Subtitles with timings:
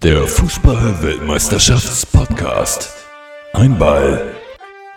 [0.00, 2.94] Der Fußball-Weltmeisterschafts-Podcast.
[3.52, 4.32] Ein Ball,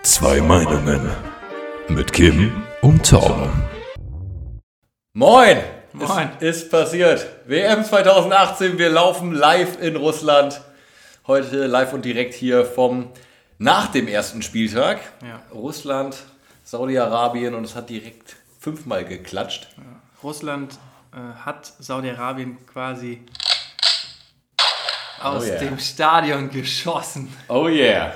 [0.04, 1.10] zwei Meinungen.
[1.88, 3.50] Mit Kim und Tom.
[5.14, 5.58] Moin!
[5.94, 6.30] Moin.
[6.40, 7.26] Es ist passiert.
[7.48, 10.62] WM 2018, wir laufen live in Russland.
[11.26, 13.10] Heute live und direkt hier vom
[13.58, 15.00] nach dem ersten Spieltag.
[15.24, 15.42] Ja.
[15.52, 16.16] Russland,
[16.64, 19.68] Saudi-Arabien und es hat direkt fünfmal geklatscht.
[20.22, 20.78] Russland
[21.12, 23.24] äh, hat Saudi-Arabien quasi
[25.24, 25.60] aus Oh yeah.
[25.60, 27.32] dem Stadion geschossen.
[27.48, 28.14] Oh yeah.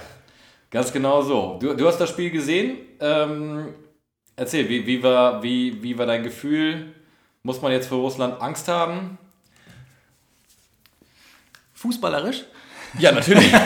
[0.71, 1.57] Ganz genau so.
[1.61, 2.77] Du, du hast das Spiel gesehen.
[2.99, 3.73] Ähm,
[4.35, 6.94] erzähl, wie, wie, war, wie, wie war dein Gefühl?
[7.44, 9.17] Muss man jetzt vor Russland Angst haben?
[11.75, 12.44] Fußballerisch?
[12.99, 13.52] Ja, natürlich.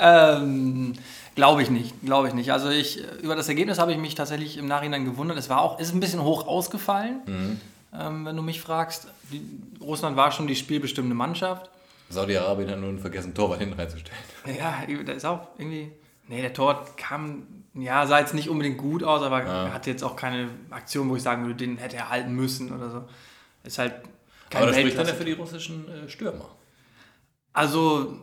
[0.00, 0.92] Ähm,
[1.34, 2.52] glaube ich nicht, glaube ich nicht.
[2.52, 5.38] Also ich, über das Ergebnis habe ich mich tatsächlich im Nachhinein gewundert.
[5.38, 7.60] Es war auch, ist ein bisschen hoch ausgefallen,
[7.92, 9.08] ähm, wenn du mich fragst.
[9.32, 9.42] Die,
[9.80, 11.70] Russland war schon die spielbestimmende Mannschaft.
[12.10, 14.18] Saudi-Arabien hat nun vergessen, Torwart hinten reinzustellen.
[14.58, 15.92] Ja, da ist auch irgendwie.
[16.26, 20.04] Nee, der Tor kam, ja, sah jetzt nicht unbedingt gut aus, aber er hatte jetzt
[20.04, 23.04] auch keine Aktion, wo ich sagen würde, den hätte er halten müssen oder so.
[23.64, 23.94] Ist halt
[24.50, 26.50] kein Aber das spricht dann ja für die russischen äh, Stürmer.
[27.54, 28.18] Also,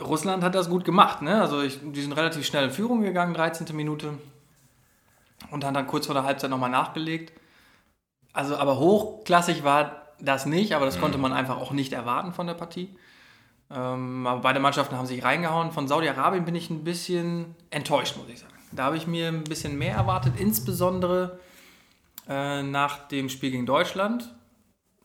[0.00, 1.42] Russland hat das gut gemacht, ne?
[1.42, 3.76] Also, ich, die sind relativ schnell in Führung gegangen, 13.
[3.76, 4.14] Minute.
[5.50, 7.32] Und haben dann kurz vor der Halbzeit nochmal nachgelegt.
[8.32, 12.46] Also, aber hochklassig war das nicht, aber das konnte man einfach auch nicht erwarten von
[12.46, 12.94] der Partie.
[13.70, 15.72] Ähm, aber beide Mannschaften haben sich reingehauen.
[15.72, 18.52] Von Saudi-Arabien bin ich ein bisschen enttäuscht, muss ich sagen.
[18.72, 21.38] Da habe ich mir ein bisschen mehr erwartet, insbesondere
[22.28, 24.32] äh, nach dem Spiel gegen Deutschland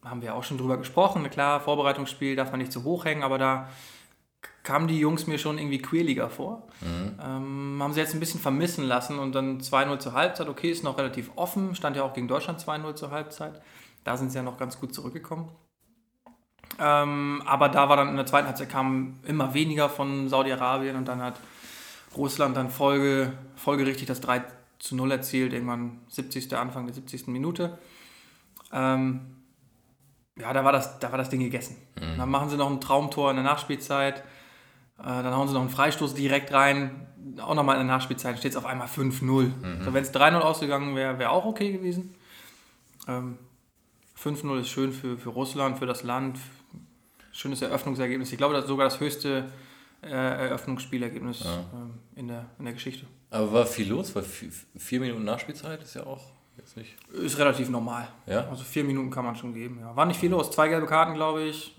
[0.03, 1.27] haben wir auch schon drüber gesprochen.
[1.29, 3.69] Klar, Vorbereitungsspiel darf man nicht zu hoch hängen, aber da
[4.65, 6.67] kamen die Jungs mir schon irgendwie quäliger vor.
[7.23, 10.49] Ähm, haben sie jetzt ein bisschen vermissen lassen und dann 2-0 zur Halbzeit.
[10.49, 11.75] Okay, ist noch relativ offen.
[11.75, 13.61] Stand ja auch gegen Deutschland 2-0 zur Halbzeit.
[14.03, 15.49] Da sind sie ja noch ganz gut zurückgekommen.
[16.79, 21.07] Ähm, aber da war dann in der zweiten Halbzeit kam immer weniger von Saudi-Arabien und
[21.07, 21.39] dann hat
[22.17, 24.43] Russland dann Folge, folgerichtig das 3
[24.79, 26.53] zu 0 erzielt, irgendwann 70.
[26.57, 27.27] Anfang der 70.
[27.27, 27.77] Minute.
[28.73, 29.21] Ähm,
[30.37, 31.77] ja, da war das, da war das Ding gegessen.
[32.17, 34.23] Dann machen sie noch ein Traumtor in der Nachspielzeit.
[34.99, 37.07] Äh, dann hauen sie noch einen Freistoß direkt rein.
[37.39, 39.51] Auch nochmal in der Nachspielzeit steht es auf einmal 5-0.
[39.83, 42.15] So, Wenn es 3-0 ausgegangen wäre, wäre auch okay gewesen.
[43.07, 43.37] Ähm,
[44.21, 46.39] 5-0 ist schön für, für Russland, für das Land.
[47.31, 48.31] Schönes Eröffnungsergebnis.
[48.31, 49.51] Ich glaube, das ist sogar das höchste
[50.01, 53.05] äh, Eröffnungsspielergebnis ähm, in, der, in der Geschichte.
[53.31, 56.21] Aber war viel los, weil vier, vier Minuten Nachspielzeit ist ja auch
[56.57, 56.95] jetzt nicht.
[57.11, 58.07] Ist relativ normal.
[58.25, 58.47] Ja?
[58.47, 59.79] Also vier Minuten kann man schon geben.
[59.81, 59.95] Ja.
[59.95, 60.51] War nicht viel los.
[60.51, 61.75] Zwei gelbe Karten, glaube ich.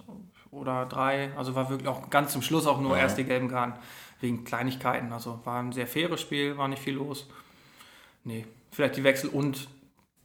[0.51, 1.31] Oder drei.
[1.37, 3.03] Also war wirklich auch ganz zum Schluss auch nur Ja.
[3.03, 3.75] erst die gelben Karten.
[4.21, 5.13] Wegen Kleinigkeiten.
[5.13, 7.29] Also war ein sehr faires Spiel, war nicht viel los.
[8.25, 8.47] Nee.
[8.71, 9.69] Vielleicht die Wechsel und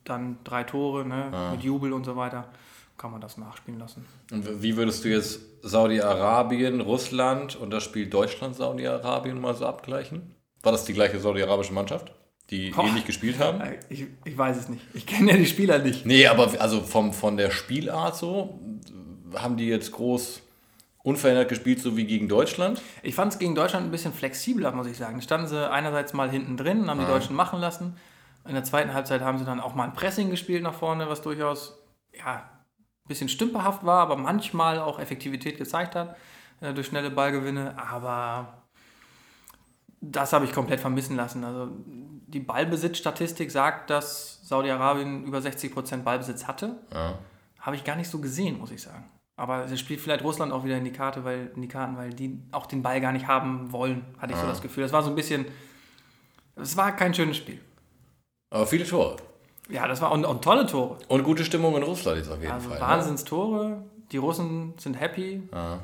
[0.03, 1.49] dann drei Tore, ne?
[1.51, 2.49] Mit Jubel und so weiter.
[2.97, 4.05] Kann man das nachspielen lassen.
[4.31, 10.35] Und wie würdest du jetzt Saudi-Arabien, Russland und das Spiel Deutschland-Saudi-Arabien mal so abgleichen?
[10.63, 12.11] War das die gleiche saudi-arabische Mannschaft,
[12.49, 12.85] die Boah.
[12.85, 13.59] ähnlich gespielt haben?
[13.61, 14.81] Äh, Ich, ich weiß es nicht.
[14.93, 16.05] Ich kenne ja die Spieler nicht.
[16.05, 18.59] Nee, aber also vom, von der Spielart so,
[19.35, 20.41] haben die jetzt groß
[21.03, 22.81] unverändert gespielt, so wie gegen Deutschland?
[23.01, 25.15] Ich fand es gegen Deutschland ein bisschen flexibler, muss ich sagen.
[25.15, 27.97] Da standen sie einerseits mal hinten drin, haben die Deutschen machen lassen.
[28.47, 31.21] In der zweiten Halbzeit haben sie dann auch mal ein Pressing gespielt nach vorne, was
[31.21, 31.79] durchaus
[32.13, 36.15] ja, ein bisschen stümperhaft war, aber manchmal auch Effektivität gezeigt hat
[36.59, 37.75] äh, durch schnelle Ballgewinne.
[37.77, 38.63] Aber
[40.01, 41.43] das habe ich komplett vermissen lassen.
[41.43, 46.77] Also die Ballbesitzstatistik sagt, dass Saudi-Arabien über 60% Ballbesitz hatte.
[46.91, 47.19] Ja.
[47.59, 49.05] Habe ich gar nicht so gesehen, muss ich sagen.
[49.41, 52.13] Aber es spielt vielleicht Russland auch wieder in die Karte, weil in die Karten, weil
[52.13, 54.83] die auch den Ball gar nicht haben wollen, hatte ich so das Gefühl.
[54.83, 55.45] Das war so ein bisschen.
[56.55, 57.59] Es war kein schönes Spiel.
[58.51, 59.15] Aber viele Tore.
[59.67, 60.99] Ja, das war und, und tolle Tore.
[61.07, 62.77] Und gute Stimmung in Russland jetzt auf jeden Also Fall.
[62.77, 62.85] ne?
[62.85, 63.81] Wahnsinnstore.
[64.11, 65.41] Die Russen sind happy.
[65.51, 65.79] Ja.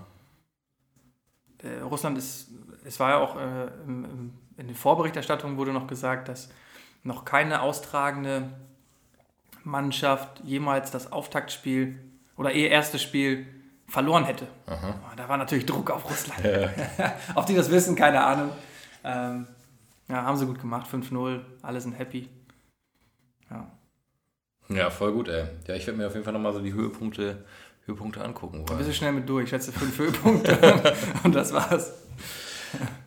[1.63, 2.50] Äh, Russland ist,
[2.85, 6.50] es war ja auch äh, im, im, in der Vorberichterstattung wurde noch gesagt, dass
[7.01, 8.51] noch keine austragende
[9.63, 11.97] Mannschaft jemals das Auftaktspiel
[12.37, 13.45] oder ihr erstes Spiel
[13.87, 14.47] verloren hätte.
[14.67, 14.77] Ah,
[15.15, 16.41] Da war natürlich Druck auf Russland.
[17.35, 18.51] Ob die das wissen, keine Ahnung.
[19.03, 19.47] Ähm,
[20.09, 22.29] ja, haben sie gut gemacht, 5-0, alle sind happy.
[23.49, 23.72] Ja.
[24.69, 25.45] ja, voll gut, ey.
[25.67, 27.45] Ja, ich werde mir auf jeden Fall nochmal so die Höhepunkte,
[27.85, 28.59] Höhepunkte angucken.
[28.61, 30.57] Ein Weil, bisschen schnell mit durch, ich schätze fünf Höhepunkte
[31.23, 31.93] und das war's.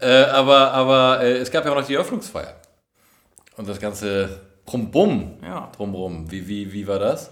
[0.00, 2.56] äh, aber aber äh, es gab ja auch noch die Eröffnungsfeier.
[3.56, 5.70] Und das ganze Brumm-Bumm Ja.
[5.76, 6.30] drumrum.
[6.30, 7.30] Wie, wie, wie war das?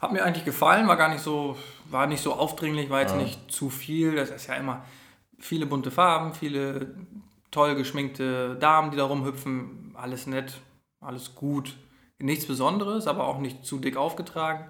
[0.00, 1.56] Hat mir eigentlich gefallen, war gar nicht so,
[1.90, 4.14] war nicht so aufdringlich, war jetzt nicht zu viel.
[4.14, 4.84] Das ist ja immer
[5.38, 6.94] viele bunte Farben, viele
[7.50, 9.92] toll geschminkte Damen, die da rumhüpfen.
[9.94, 10.60] Alles nett,
[11.00, 11.76] alles gut.
[12.20, 14.66] Nichts Besonderes, aber auch nicht zu dick aufgetragen.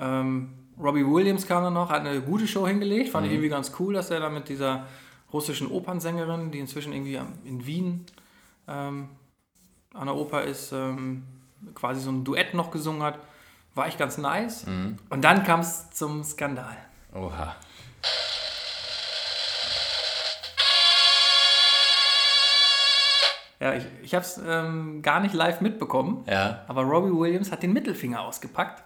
[0.00, 3.10] Ähm, Robbie Williams kam dann noch, hat eine gute Show hingelegt.
[3.10, 3.30] Fand Mhm.
[3.30, 4.86] ich irgendwie ganz cool, dass er da mit dieser
[5.32, 8.04] russischen Opernsängerin, die inzwischen irgendwie in Wien
[8.68, 9.08] ähm,
[9.94, 11.22] an der Oper ist, ähm,
[11.74, 13.18] quasi so ein Duett noch gesungen hat.
[13.74, 14.66] War echt ganz nice.
[14.66, 14.98] Mhm.
[15.08, 16.76] Und dann kam es zum Skandal.
[17.14, 17.54] Oha.
[23.60, 26.64] Ja, ich, ich habe es ähm, gar nicht live mitbekommen, Ja.
[26.66, 28.82] aber Robbie Williams hat den Mittelfinger ausgepackt.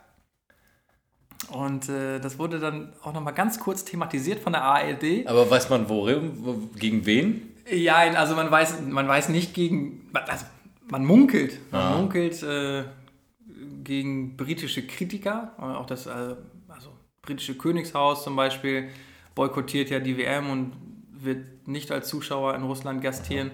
[1.51, 5.27] Und äh, das wurde dann auch nochmal ganz kurz thematisiert von der ARD.
[5.27, 7.55] Aber weiß man worin, wo, gegen wen?
[7.71, 10.45] Ja, also man weiß, man weiß nicht gegen, also
[10.91, 11.91] man munkelt, man Ah.
[11.97, 12.85] munkelt äh,
[13.87, 16.37] gegen britische Kritiker, äh, auch das äh,
[16.69, 16.91] also
[17.23, 18.91] britische Königshaus zum Beispiel
[19.35, 20.73] boykottiert ja die WM und
[21.13, 23.53] wird nicht als Zuschauer in Russland gastieren,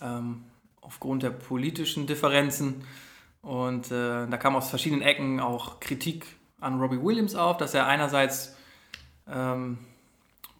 [0.00, 0.44] ähm,
[0.80, 2.84] aufgrund der politischen Differenzen.
[3.42, 6.26] Und äh, da kam aus verschiedenen Ecken auch Kritik
[6.60, 8.56] an Robbie Williams auf, dass er einerseits
[9.28, 9.78] ähm,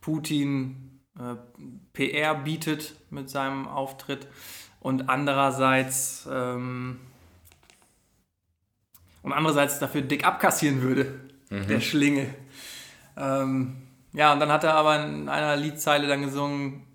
[0.01, 1.37] Putin äh,
[1.93, 4.27] PR bietet mit seinem Auftritt
[4.81, 7.01] und andererseits ähm,
[9.23, 11.21] und andererseits dafür dick abkassieren würde,
[11.51, 12.33] der Schlingel.
[13.17, 13.77] Ähm,
[14.13, 16.87] ja, und dann hat er aber in einer Liedzeile dann gesungen,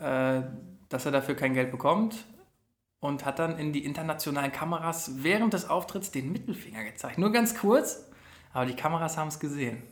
[0.00, 0.42] äh,
[0.88, 2.16] dass er dafür kein Geld bekommt
[3.00, 7.18] und hat dann in die internationalen Kameras während des Auftritts den Mittelfinger gezeigt.
[7.18, 8.04] Nur ganz kurz,
[8.52, 9.82] aber die Kameras haben es gesehen.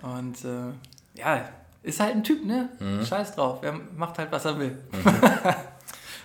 [0.00, 0.72] Und äh,
[1.14, 1.48] ja,
[1.82, 2.68] ist halt ein Typ, ne?
[3.04, 4.78] Scheiß drauf, er macht halt, was er will.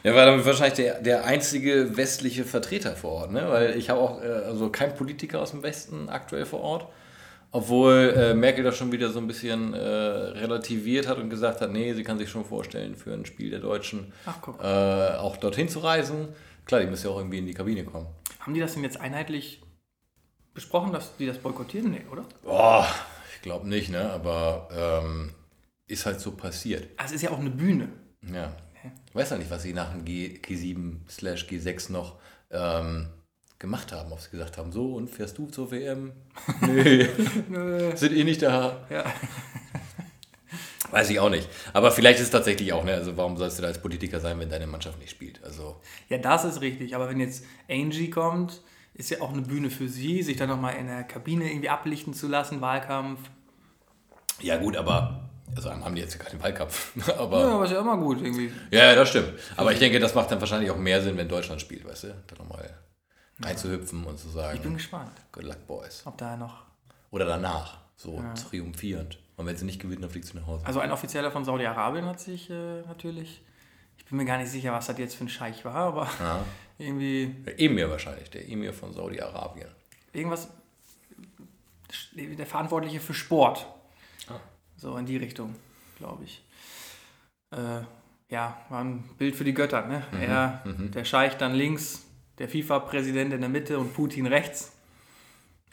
[0.04, 3.48] Er war damit wahrscheinlich der, der einzige westliche Vertreter vor Ort, ne?
[3.50, 6.88] Weil ich habe auch äh, also kein Politiker aus dem Westen aktuell vor Ort.
[7.52, 11.72] Obwohl äh, Merkel das schon wieder so ein bisschen äh, relativiert hat und gesagt hat,
[11.72, 15.70] nee, sie kann sich schon vorstellen, für ein Spiel der Deutschen Ach, äh, auch dorthin
[15.70, 16.28] zu reisen.
[16.66, 18.08] Klar, die müssen ja auch irgendwie in die Kabine kommen.
[18.42, 19.62] Haben die das denn jetzt einheitlich
[20.54, 21.92] besprochen, dass die das boykottieren?
[21.92, 22.26] Nee, oder?
[22.44, 22.86] Boah,
[23.34, 24.12] ich glaube nicht, ne?
[24.12, 25.34] Aber ähm,
[25.88, 26.90] ist halt so passiert.
[26.98, 27.90] Also es ist ja auch eine Bühne.
[28.34, 28.52] Ja.
[29.08, 32.16] Ich weiß ja nicht, was sie nach dem G, G7 slash G6 noch
[32.52, 33.08] ähm,
[33.60, 34.12] gemacht haben.
[34.12, 36.12] Ob sie gesagt haben, so und fährst du zur WM?
[36.62, 37.08] Nee,
[37.96, 38.86] sind eh nicht da.
[38.90, 39.06] Ja.
[40.92, 41.50] Weiß ich auch nicht.
[41.74, 42.94] Aber vielleicht ist es tatsächlich auch, ne?
[42.94, 45.44] Also warum sollst du da als Politiker sein, wenn deine Mannschaft nicht spielt?
[45.44, 46.96] Also ja, das ist richtig.
[46.96, 48.62] Aber wenn jetzt Angie kommt,
[48.94, 52.14] ist ja auch eine Bühne für sie, sich dann nochmal in der Kabine irgendwie ablichten
[52.14, 53.20] zu lassen, Wahlkampf.
[54.42, 56.94] ja gut, aber also haben die jetzt ja keinen Wahlkampf.
[57.08, 58.52] Ja, aber aber ist ja immer gut irgendwie.
[58.72, 59.34] ja, ja, das stimmt.
[59.56, 62.24] Aber ich denke, das macht dann wahrscheinlich auch mehr Sinn, wenn Deutschland spielt, weißt du?
[62.28, 62.70] Da nochmal
[63.42, 66.02] reinzuhüpfen und zu sagen, Ich bin gespannt, Good luck, Boys.
[66.06, 66.64] ob da noch.
[67.12, 69.20] Oder danach, so triumphierend.
[69.38, 70.66] Und wenn sie nicht gewinnen, dann fliegst du nach Hause.
[70.66, 73.42] Also ein Offizieller von Saudi-Arabien hat sich äh, natürlich.
[73.98, 76.44] Ich bin mir gar nicht sicher, was das jetzt für ein Scheich war, aber Ja.
[76.80, 79.70] irgendwie Der Emir wahrscheinlich, der Emir von Saudi-Arabien.
[80.14, 80.50] irgendwas.
[82.16, 83.66] Der Verantwortliche für Sport.
[84.78, 85.56] So in die Richtung,
[85.98, 86.44] glaube ich.
[87.52, 87.82] Äh,
[88.30, 89.86] ja, war ein Bild für die Götter.
[89.88, 90.04] Ne?
[90.22, 92.06] Er, der Scheich dann links,
[92.38, 94.72] der FIFA-Präsident in der Mitte und Putin rechts.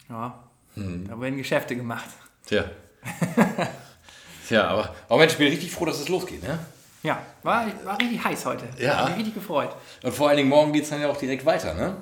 [0.08, 0.42] Ja,
[0.76, 2.08] da werden Geschäfte gemacht.
[2.46, 2.64] Tja.
[4.48, 6.58] Tja, aber, aber Mensch, ich bin richtig froh, dass es losgeht, ne?
[7.02, 8.66] Ja, war, war richtig heiß heute.
[8.78, 8.98] Ja.
[8.98, 9.74] Hat mich richtig gefreut.
[10.02, 11.96] Und vor allen Dingen morgen geht es dann ja auch direkt weiter, ne?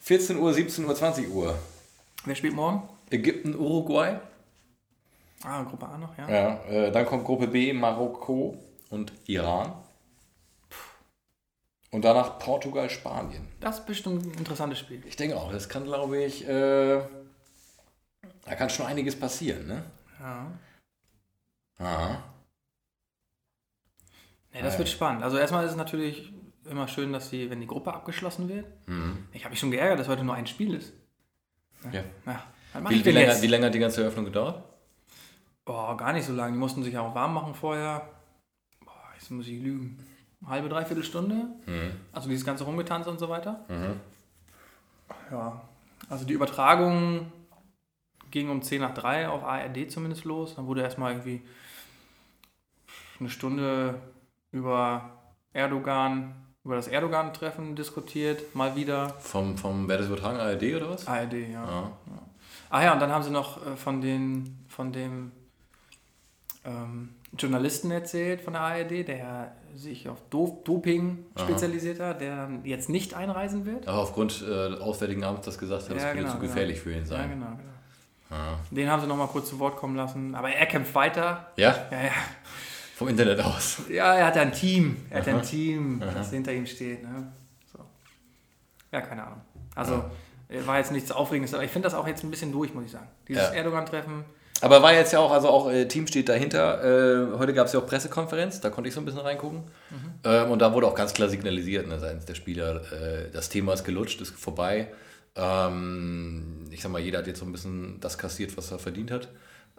[0.00, 1.58] 14 Uhr, 17 Uhr, 20 Uhr.
[2.24, 2.88] Wer spielt morgen?
[3.10, 4.18] Ägypten, Uruguay.
[5.42, 6.28] Ah, Gruppe A noch, ja.
[6.28, 8.58] Ja, äh, dann kommt Gruppe B, Marokko
[8.90, 9.72] und Iran.
[11.90, 13.48] Und danach Portugal, Spanien.
[13.58, 15.02] Das ist bestimmt ein interessantes Spiel.
[15.06, 17.00] Ich denke auch, das kann, glaube ich, äh,
[18.44, 19.84] da kann schon einiges passieren, ne?
[20.20, 20.46] Ja.
[21.78, 22.22] Aha.
[24.52, 24.78] Nee, das Ja.
[24.80, 25.22] wird spannend.
[25.22, 26.32] Also erstmal ist es natürlich
[26.68, 28.66] immer schön, dass die, wenn die Gruppe abgeschlossen wird.
[29.32, 30.92] Ich habe mich schon geärgert, dass heute nur ein Spiel ist.
[31.92, 32.04] Ja.
[32.26, 32.42] Ja,
[32.88, 34.62] Wie, wie, länger, wie lange hat die ganze Eröffnung gedauert?
[35.70, 36.54] Boah, gar nicht so lange.
[36.54, 38.08] Die mussten sich ja auch warm machen vorher.
[38.84, 40.04] Boah, jetzt muss ich lügen.
[40.44, 41.46] Halbe, dreiviertel Stunde.
[41.64, 41.92] Mhm.
[42.10, 43.64] Also dieses ganze Rumgetanz und so weiter.
[45.30, 45.60] Ja,
[46.08, 47.30] also die Übertragung
[48.32, 50.56] ging um 10 nach 3 auf ARD zumindest los.
[50.56, 51.40] Dann wurde erstmal irgendwie
[53.20, 53.94] eine Stunde
[54.50, 55.20] über
[55.52, 56.34] Erdogan,
[56.64, 59.10] über das Erdogan-Treffen diskutiert, mal wieder.
[59.20, 61.06] Vom, vom, wer das übertragen, ARD oder was?
[61.06, 61.64] ARD, ja.
[61.64, 61.92] Ja.
[62.70, 65.30] Ah ja, und dann haben sie noch äh, von, den, von dem
[66.64, 72.88] ähm, Journalisten erzählt von der ARD, der sich auf Do Doping spezialisiert hat, der jetzt
[72.88, 73.86] nicht einreisen wird.
[73.86, 76.52] Aber aufgrund äh, des Auswärtigen Amts das gesagt hat, das Ja, könnte genau, zu genau.
[76.52, 77.30] gefährlich für ihn Ja, sein.
[77.30, 77.58] genau, genau.
[78.30, 78.58] Ja.
[78.70, 80.34] Den haben sie noch mal kurz zu Wort kommen lassen.
[80.34, 81.48] Aber er kämpft weiter.
[81.56, 82.10] ja, Ja, ja.
[82.96, 83.82] vom Internet aus.
[83.88, 84.96] ja er hat ja ein Team.
[85.10, 87.02] Er hat ja ein Team, das hinter ihm steht.
[87.02, 87.32] Ne?
[87.72, 87.78] So.
[88.92, 89.40] Ja, keine Ahnung.
[89.74, 90.04] Also
[90.66, 92.90] War jetzt nichts Aufregendes, aber ich finde das auch jetzt ein bisschen durch, muss ich
[92.90, 93.06] sagen.
[93.28, 93.50] Dieses Ja.
[93.50, 94.24] Erdogan-Treffen.
[94.60, 96.82] Aber war jetzt ja auch, also auch äh, Team steht dahinter.
[97.32, 99.62] Äh, heute gab es ja auch Pressekonferenz, da konnte ich so ein bisschen reingucken.
[100.24, 103.72] Ähm, und da wurde auch ganz klar signalisiert ne, seitens der Spieler, äh, das Thema
[103.72, 104.88] ist gelutscht, ist vorbei.
[105.34, 109.10] Ähm, ich sag mal, jeder hat jetzt so ein bisschen das kassiert, was er verdient
[109.10, 109.28] hat.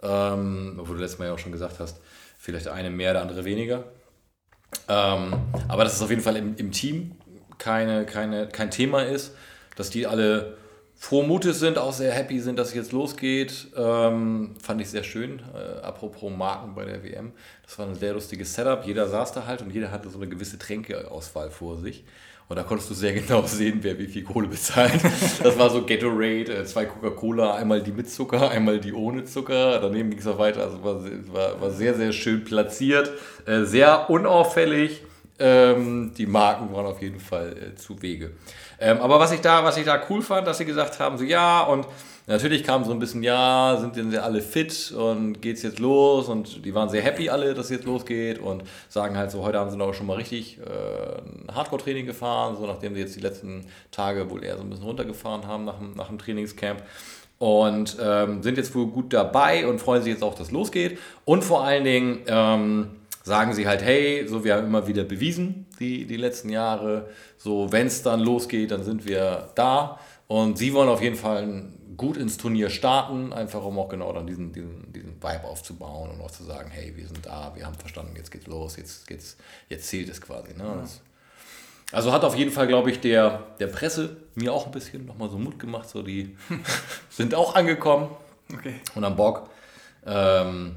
[0.02, 1.98] Ähm, obwohl du letztes Mal ja auch schon gesagt hast,
[2.38, 3.84] vielleicht eine mehr, der andere weniger.
[4.88, 5.34] Ähm,
[5.68, 7.12] aber dass es auf jeden Fall im, im Team
[7.58, 9.34] keine, keine, kein Thema ist,
[9.76, 10.56] dass die alle
[11.02, 13.66] froh Mutes sind, auch sehr happy sind, dass es jetzt losgeht.
[13.76, 15.42] Ähm, fand ich sehr schön.
[15.52, 17.32] Äh, apropos Marken bei der WM.
[17.64, 18.86] Das war ein sehr lustiges Setup.
[18.86, 22.04] Jeder saß da halt und jeder hatte so eine gewisse Tränkeauswahl vor sich.
[22.48, 25.00] Und da konntest du sehr genau sehen, wer wie viel Kohle bezahlt.
[25.42, 29.80] Das war so Gatorade, äh, zwei Coca-Cola, einmal die mit Zucker, einmal die ohne Zucker.
[29.80, 30.62] Daneben ging es noch weiter.
[30.62, 33.10] Also war, war, war sehr, sehr schön platziert.
[33.44, 35.02] Äh, sehr unauffällig.
[35.38, 38.32] Ähm, die Marken waren auf jeden Fall äh, zu Wege.
[38.78, 41.24] Ähm, aber was ich, da, was ich da cool fand, dass sie gesagt haben, so
[41.24, 41.86] ja, und
[42.26, 46.28] natürlich kam so ein bisschen, ja, sind denn sie alle fit und geht's jetzt los?
[46.28, 49.58] Und die waren sehr happy alle, dass es jetzt losgeht und sagen halt so, heute
[49.58, 53.66] haben sie noch schon mal richtig äh, Hardcore-Training gefahren, so nachdem sie jetzt die letzten
[53.90, 56.82] Tage wohl eher so ein bisschen runtergefahren haben nach dem, nach dem Trainingscamp
[57.42, 61.00] und ähm, sind jetzt wohl gut dabei und freuen sich jetzt auch, dass es losgeht.
[61.24, 62.90] Und vor allen Dingen ähm,
[63.22, 67.70] sagen sie halt, hey, so wir haben immer wieder bewiesen, die, die letzten Jahre, so
[67.72, 69.98] wenn es dann losgeht, dann sind wir da.
[70.26, 71.64] Und sie wollen auf jeden Fall
[71.96, 76.20] gut ins Turnier starten, einfach um auch genau dann diesen, diesen, diesen Vibe aufzubauen und
[76.20, 79.36] auch zu sagen, hey, wir sind da, wir haben verstanden, jetzt geht's los, jetzt, geht's,
[79.68, 80.54] jetzt zählt es quasi.
[80.54, 80.64] Ne?
[80.80, 81.00] Das,
[81.92, 85.28] also hat auf jeden Fall, glaube ich, der, der Presse mir auch ein bisschen nochmal
[85.28, 85.88] so Mut gemacht.
[85.88, 86.36] So die
[87.10, 88.08] sind auch angekommen
[88.52, 88.74] Okay.
[88.94, 89.50] und am Bock.
[90.06, 90.76] Ähm,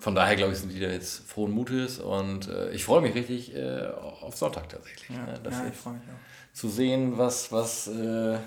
[0.00, 3.14] von daher, glaube ich, sind die da jetzt frohen Mutes und äh, ich freue mich
[3.14, 3.86] richtig äh,
[4.22, 5.08] auf Sonntag tatsächlich.
[5.10, 6.54] Ja, ne, das ja, ich freue mich auch.
[6.56, 8.38] zu sehen, was, was, äh,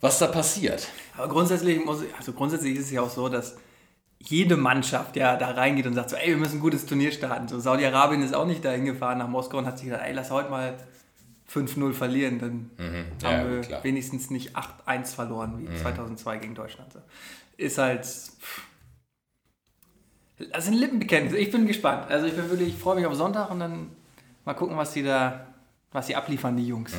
[0.00, 0.86] was da passiert.
[1.16, 3.56] Aber grundsätzlich, muss ich, also grundsätzlich ist es ja auch so, dass
[4.20, 7.48] jede Mannschaft ja da reingeht und sagt so, ey, wir müssen ein gutes Turnier starten.
[7.48, 10.30] So, Saudi-Arabien ist auch nicht dahin gefahren nach Moskau und hat sich gedacht, ey, lass
[10.30, 10.74] heute mal
[11.52, 12.70] 5-0 verlieren, dann
[13.22, 13.82] Ja, haben wir klar.
[13.84, 16.92] wenigstens nicht 8-1 verloren wie 2002 gegen Deutschland.
[16.92, 16.98] So.
[17.56, 18.04] Ist halt...
[18.04, 18.62] pff.
[20.52, 21.36] Das sind Lippenbekenntnisse.
[21.38, 22.10] Ich bin gespannt.
[22.10, 23.90] Also ich bin wirklich, ich freue mich auf Sonntag und dann
[24.44, 25.46] mal gucken, was die da,
[25.92, 26.92] was sie abliefern, die Jungs.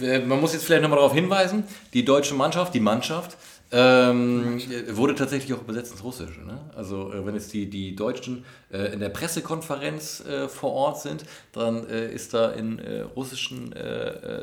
[0.00, 1.64] Äh, Man muss jetzt vielleicht nochmal darauf hinweisen,
[1.94, 3.36] die deutsche Mannschaft, die Mannschaft,
[3.72, 6.40] ähm, wurde tatsächlich auch übersetzt ins Russische.
[6.40, 6.60] Ne?
[6.76, 11.24] Also äh, wenn jetzt die, die Deutschen äh, in der Pressekonferenz äh, vor Ort sind,
[11.52, 12.80] dann äh, ist da in
[13.16, 13.74] russischen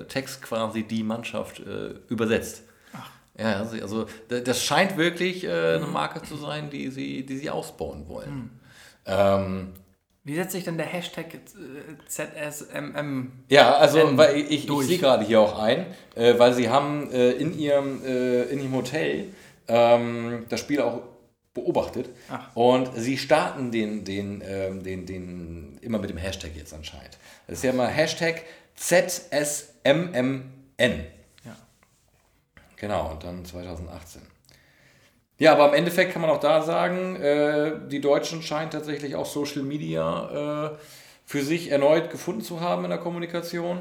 [0.10, 1.62] Text quasi die Mannschaft
[2.10, 2.64] übersetzt.
[3.38, 7.50] Ja, also, da- das scheint wirklich äh, eine Marke zu sein, die sie, die sie
[7.50, 8.52] ausbauen wollen.
[9.06, 9.70] Ähm,
[10.24, 11.38] Wie setzt sich denn der Hashtag äh,
[12.08, 13.32] ZSMM?
[13.50, 17.32] Ja, also weil ich, ich sehe gerade hier auch ein, äh, weil sie haben äh,
[17.32, 19.26] in, ihrem, äh, in ihrem Hotel
[19.68, 21.02] ähm, das Spiel auch
[21.54, 22.56] beobachtet Ach.
[22.56, 27.18] und sie starten den, den, ähm, den, den immer mit dem Hashtag jetzt anscheinend.
[27.48, 28.42] Das ist ja immer Hashtag
[28.76, 30.44] ZSMMN.
[32.84, 34.22] Genau, und dann 2018.
[35.38, 39.26] Ja, aber im Endeffekt kann man auch da sagen, äh, die Deutschen scheinen tatsächlich auch
[39.26, 40.78] Social Media äh,
[41.26, 43.80] für sich erneut gefunden zu haben in der Kommunikation.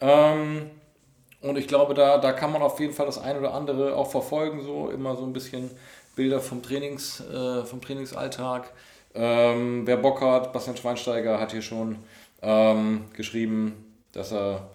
[0.00, 0.70] Ähm,
[1.42, 4.10] und ich glaube, da, da kann man auf jeden Fall das ein oder andere auch
[4.10, 5.70] verfolgen, so immer so ein bisschen
[6.16, 8.72] Bilder vom, Trainings, äh, vom Trainingsalltag.
[9.14, 11.98] Ähm, wer Bock hat, Bastian Schweinsteiger hat hier schon
[12.40, 14.70] ähm, geschrieben, dass er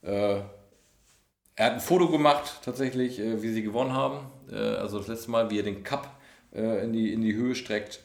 [0.00, 0.36] äh,
[1.56, 4.18] er hat ein Foto gemacht, tatsächlich, äh, wie sie gewonnen haben.
[4.50, 6.18] Äh, also das letzte Mal, wie er den Cup
[6.54, 8.00] äh, in, die, in die Höhe streckt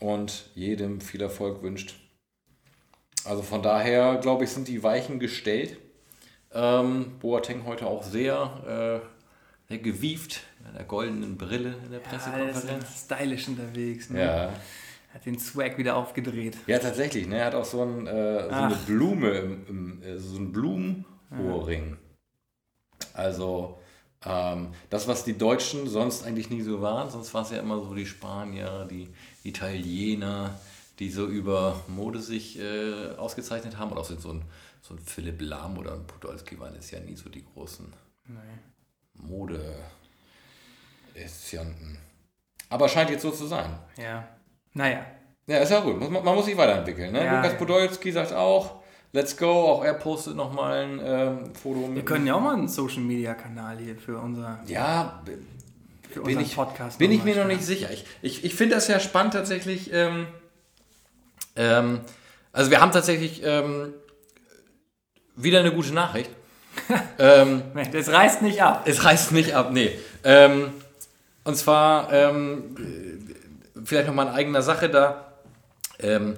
[0.00, 1.94] und jedem viel Erfolg wünscht.
[3.24, 5.76] Also von daher, glaube ich, sind die Weichen gestellt.
[6.52, 12.06] Ähm, Boateng heute auch sehr, äh, sehr gewieft, mit der goldenen Brille in der Ja,
[12.08, 12.84] Pressekonferenz.
[12.84, 14.10] ist stylisch unterwegs.
[14.10, 14.20] Ne?
[14.22, 14.52] Ja,
[15.12, 16.56] Hat den Swag wieder aufgedreht.
[16.66, 17.26] ja, tatsächlich.
[17.26, 17.38] Ne?
[17.38, 18.74] Er hat auch so, ein, äh, so eine.
[18.86, 21.96] Blume, im, im, äh, so einen Blumenohrring.
[23.14, 23.78] Also
[24.24, 27.80] ähm, das, was die Deutschen sonst eigentlich nie so waren, sonst war es ja immer
[27.80, 29.08] so die Spanier, die
[29.44, 30.58] Italiener,
[30.98, 33.92] die so über Mode sich äh, ausgezeichnet haben.
[33.92, 34.42] Oder auch so ein,
[34.82, 37.92] so ein Philipp Lahm oder ein Podolski waren jetzt ja nie so die großen
[39.14, 39.76] Mode.
[42.68, 43.78] Aber scheint jetzt so zu sein.
[43.96, 44.26] Ja.
[44.72, 45.06] Naja.
[45.46, 46.00] Ja, ist ja gut.
[46.10, 47.12] Man muss sich weiterentwickeln.
[47.12, 47.24] Ne?
[47.24, 47.58] Ja, Lukas ja.
[47.58, 48.82] Podolski sagt auch,
[49.16, 49.50] let's go.
[49.50, 51.80] Auch er postet nochmal ein ähm, Foto.
[51.80, 55.22] Wir mit können ja auch mal einen Social Media Kanal hier für, unser, Ja,
[56.10, 56.98] für bin unseren ich, Podcast.
[56.98, 57.90] bin ich mir noch nicht sicher.
[57.90, 59.92] Ich, ich, ich finde das ja spannend tatsächlich.
[59.92, 60.26] Ähm,
[61.56, 62.00] ähm,
[62.52, 63.94] also wir haben tatsächlich ähm,
[65.34, 66.30] wieder eine gute Nachricht.
[67.18, 68.82] ähm, das reißt nicht ab.
[68.84, 69.98] Es reißt nicht ab, nee.
[70.24, 70.72] Ähm,
[71.44, 72.76] und zwar, ähm,
[73.82, 75.32] vielleicht nochmal in eigener Sache da.
[75.98, 76.36] Ähm,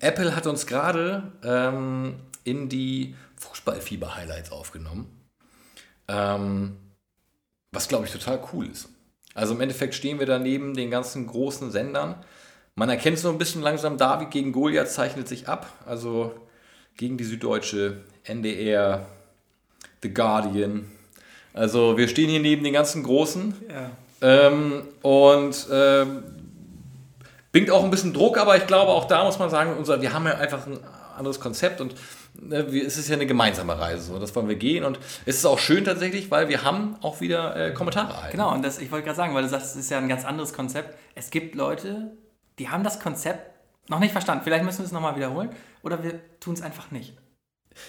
[0.00, 5.10] Apple hat uns gerade ähm, in die Fußballfieber-Highlights aufgenommen.
[6.08, 6.76] Ähm,
[7.72, 8.88] was, glaube ich, total cool ist.
[9.34, 12.16] Also im Endeffekt stehen wir da neben den ganzen großen Sendern.
[12.74, 15.72] Man erkennt so ein bisschen langsam, David gegen Goliath zeichnet sich ab.
[15.86, 16.34] Also
[16.96, 19.06] gegen die Süddeutsche, NDR,
[20.02, 20.90] The Guardian.
[21.52, 23.54] Also wir stehen hier neben den ganzen Großen.
[23.68, 23.90] Ja.
[24.20, 26.22] Ähm, und ähm,
[27.58, 30.12] bringt auch ein bisschen Druck, aber ich glaube, auch da muss man sagen, unser, wir
[30.12, 30.78] haben ja einfach ein
[31.16, 31.96] anderes Konzept und
[32.40, 34.04] ne, es ist ja eine gemeinsame Reise.
[34.04, 37.20] So, das wollen wir gehen und es ist auch schön tatsächlich, weil wir haben auch
[37.20, 38.36] wieder äh, Kommentare erhalten.
[38.36, 40.24] Genau, und das, ich wollte gerade sagen, weil du sagst, es ist ja ein ganz
[40.24, 40.96] anderes Konzept.
[41.16, 42.12] Es gibt Leute,
[42.60, 43.40] die haben das Konzept
[43.88, 44.44] noch nicht verstanden.
[44.44, 45.50] Vielleicht müssen wir es nochmal wiederholen
[45.82, 47.14] oder wir tun es einfach nicht.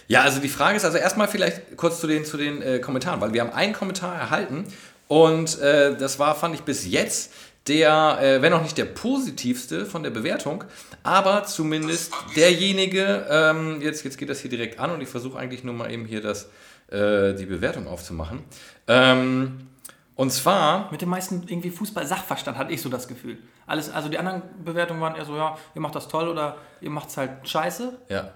[0.07, 3.21] Ja, also die Frage ist also erstmal vielleicht kurz zu den, zu den äh, Kommentaren,
[3.21, 4.65] weil wir haben einen Kommentar erhalten
[5.07, 7.33] und äh, das war, fand ich bis jetzt
[7.69, 10.63] der, äh, wenn auch nicht der positivste von der Bewertung,
[11.03, 15.63] aber zumindest derjenige, ähm, jetzt, jetzt geht das hier direkt an und ich versuche eigentlich
[15.63, 16.49] nur mal eben hier das,
[16.89, 18.43] äh, die Bewertung aufzumachen.
[18.87, 19.67] Ähm,
[20.15, 20.91] und zwar.
[20.91, 23.37] Mit dem meisten irgendwie Fußball-Sachverstand hatte ich so das Gefühl.
[23.67, 26.89] Alles, also die anderen Bewertungen waren eher so, ja, ihr macht das toll oder ihr
[26.89, 27.93] macht es halt scheiße.
[28.09, 28.33] Ja.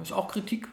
[0.00, 0.68] Ist auch Kritik.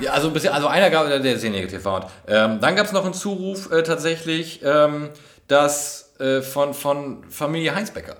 [0.00, 2.10] Ja, also, ein bisschen, also einer gab, der sehr negativ war.
[2.26, 5.10] Ähm, dann gab es noch einen Zuruf äh, tatsächlich, ähm,
[5.46, 8.16] das äh, von, von Familie Heinsbecker.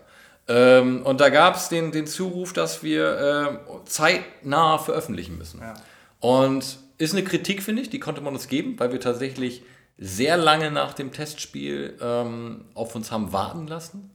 [0.48, 5.60] Ähm, und da gab es den, den Zuruf, dass wir äh, zeitnah veröffentlichen müssen.
[5.60, 5.74] Ja.
[6.18, 9.62] Und ist eine Kritik, finde ich, die konnte man uns geben, weil wir tatsächlich
[9.96, 14.10] sehr lange nach dem Testspiel ähm, auf uns haben warten lassen.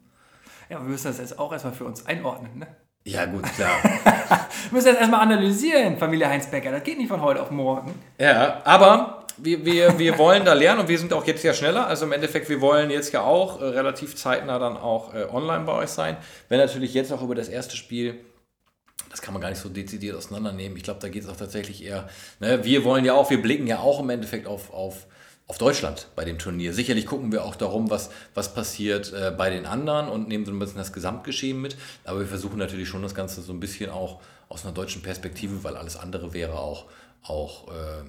[0.70, 2.68] Ja, wir müssen das jetzt auch erstmal für uns einordnen, ne?
[3.08, 3.78] Ja, gut, klar.
[3.84, 4.40] wir
[4.72, 6.72] müssen das erstmal analysieren, Familie Heinz Becker.
[6.72, 7.94] Das geht nicht von heute auf morgen.
[8.18, 11.88] Ja, aber wir, wir, wir wollen da lernen und wir sind auch jetzt ja schneller.
[11.88, 15.66] Also im Endeffekt, wir wollen jetzt ja auch äh, relativ zeitnah dann auch äh, online
[15.66, 16.18] bei euch sein.
[16.50, 18.20] Wenn natürlich jetzt auch über das erste Spiel
[19.10, 20.76] das kann man gar nicht so dezidiert auseinandernehmen.
[20.76, 22.10] Ich glaube, da geht es auch tatsächlich eher.
[22.42, 25.08] Ne, wir wollen ja auch, wir blicken ja auch im Endeffekt auf, auf
[25.48, 26.74] auf Deutschland bei dem Turnier.
[26.74, 30.52] Sicherlich gucken wir auch darum, was, was passiert äh, bei den anderen und nehmen so
[30.52, 31.78] ein bisschen das Gesamtgeschehen mit.
[32.04, 35.64] Aber wir versuchen natürlich schon das Ganze so ein bisschen auch aus einer deutschen Perspektive,
[35.64, 36.86] weil alles andere wäre auch,
[37.22, 38.04] auch äh,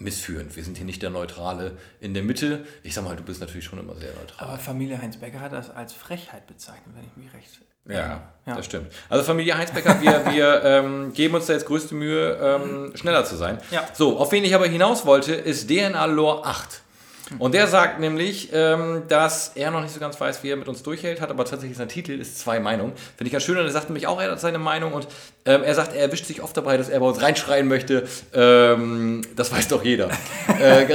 [0.00, 0.56] missführend.
[0.56, 2.64] Wir sind hier nicht der Neutrale in der Mitte.
[2.82, 4.48] Ich sag mal, du bist natürlich schon immer sehr neutral.
[4.48, 8.56] Aber Familie Heinz Becker hat das als Frechheit bezeichnet, wenn ich mich recht ja, ja,
[8.56, 8.92] das stimmt.
[9.08, 13.36] Also Familie Heinzbecker, wir, wir ähm, geben uns da jetzt größte Mühe, ähm, schneller zu
[13.36, 13.58] sein.
[13.70, 13.84] Ja.
[13.92, 16.82] So, auf wen ich aber hinaus wollte, ist DNA Lore 8.
[17.38, 20.68] Und der sagt nämlich, ähm, dass er noch nicht so ganz weiß, wie er mit
[20.68, 22.92] uns durchhält, hat aber tatsächlich sein Titel ist zwei Meinungen.
[23.16, 25.06] Finde ich ganz schön und er sagt nämlich auch, er hat seine Meinung und
[25.44, 28.08] ähm, er sagt, er erwischt sich oft dabei, dass er bei uns reinschreien möchte.
[28.34, 30.08] Ähm, das weiß doch jeder.
[30.60, 30.86] äh,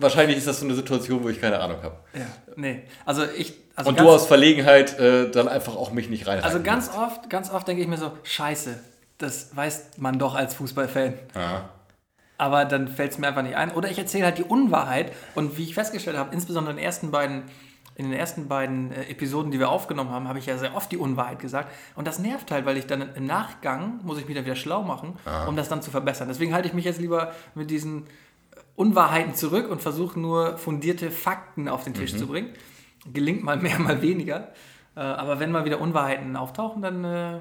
[0.00, 1.96] wahrscheinlich ist das so eine Situation, wo ich keine Ahnung habe.
[2.14, 2.82] Ja, nee.
[3.04, 3.54] Also ich.
[3.76, 6.42] Also und du aus Verlegenheit äh, dann einfach auch mich nicht rein.
[6.42, 8.78] Also ganz oft, ganz oft denke ich mir so, scheiße,
[9.18, 11.14] das weiß man doch als Fußballfan.
[11.34, 11.68] Ja
[12.36, 13.72] aber dann fällt es mir einfach nicht ein.
[13.72, 15.12] Oder ich erzähle halt die Unwahrheit.
[15.34, 17.44] Und wie ich festgestellt habe, insbesondere in den ersten beiden,
[17.94, 20.90] in den ersten beiden äh, Episoden, die wir aufgenommen haben, habe ich ja sehr oft
[20.90, 21.72] die Unwahrheit gesagt.
[21.94, 24.82] Und das nervt halt, weil ich dann im Nachgang muss ich mich dann wieder schlau
[24.82, 25.46] machen, Aha.
[25.46, 26.28] um das dann zu verbessern.
[26.28, 28.04] Deswegen halte ich mich jetzt lieber mit diesen
[28.74, 32.18] Unwahrheiten zurück und versuche nur fundierte Fakten auf den Tisch mhm.
[32.18, 32.48] zu bringen.
[33.12, 34.48] Gelingt mal mehr, mal weniger.
[34.96, 37.40] Äh, aber wenn mal wieder Unwahrheiten auftauchen, dann äh,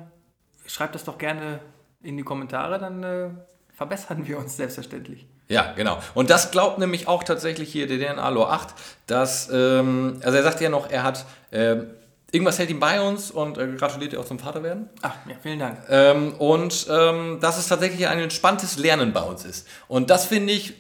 [0.68, 1.62] schreibt das doch gerne
[2.04, 3.30] in die Kommentare, dann äh,
[3.74, 5.26] verbessern wir uns selbstverständlich.
[5.48, 6.00] Ja, genau.
[6.14, 8.74] Und das glaubt nämlich auch tatsächlich hier der DNA Lore 8,
[9.08, 11.88] dass, ähm, also er sagt ja noch, er hat, ähm,
[12.32, 14.90] irgendwas hält ihn bei uns und äh, gratuliert ihr auch zum Vaterwerden.
[15.02, 15.80] Ach, ja, vielen Dank.
[15.90, 19.68] Ähm, und ähm, dass es tatsächlich ein entspanntes Lernen bei uns ist.
[19.88, 20.74] Und das finde ich,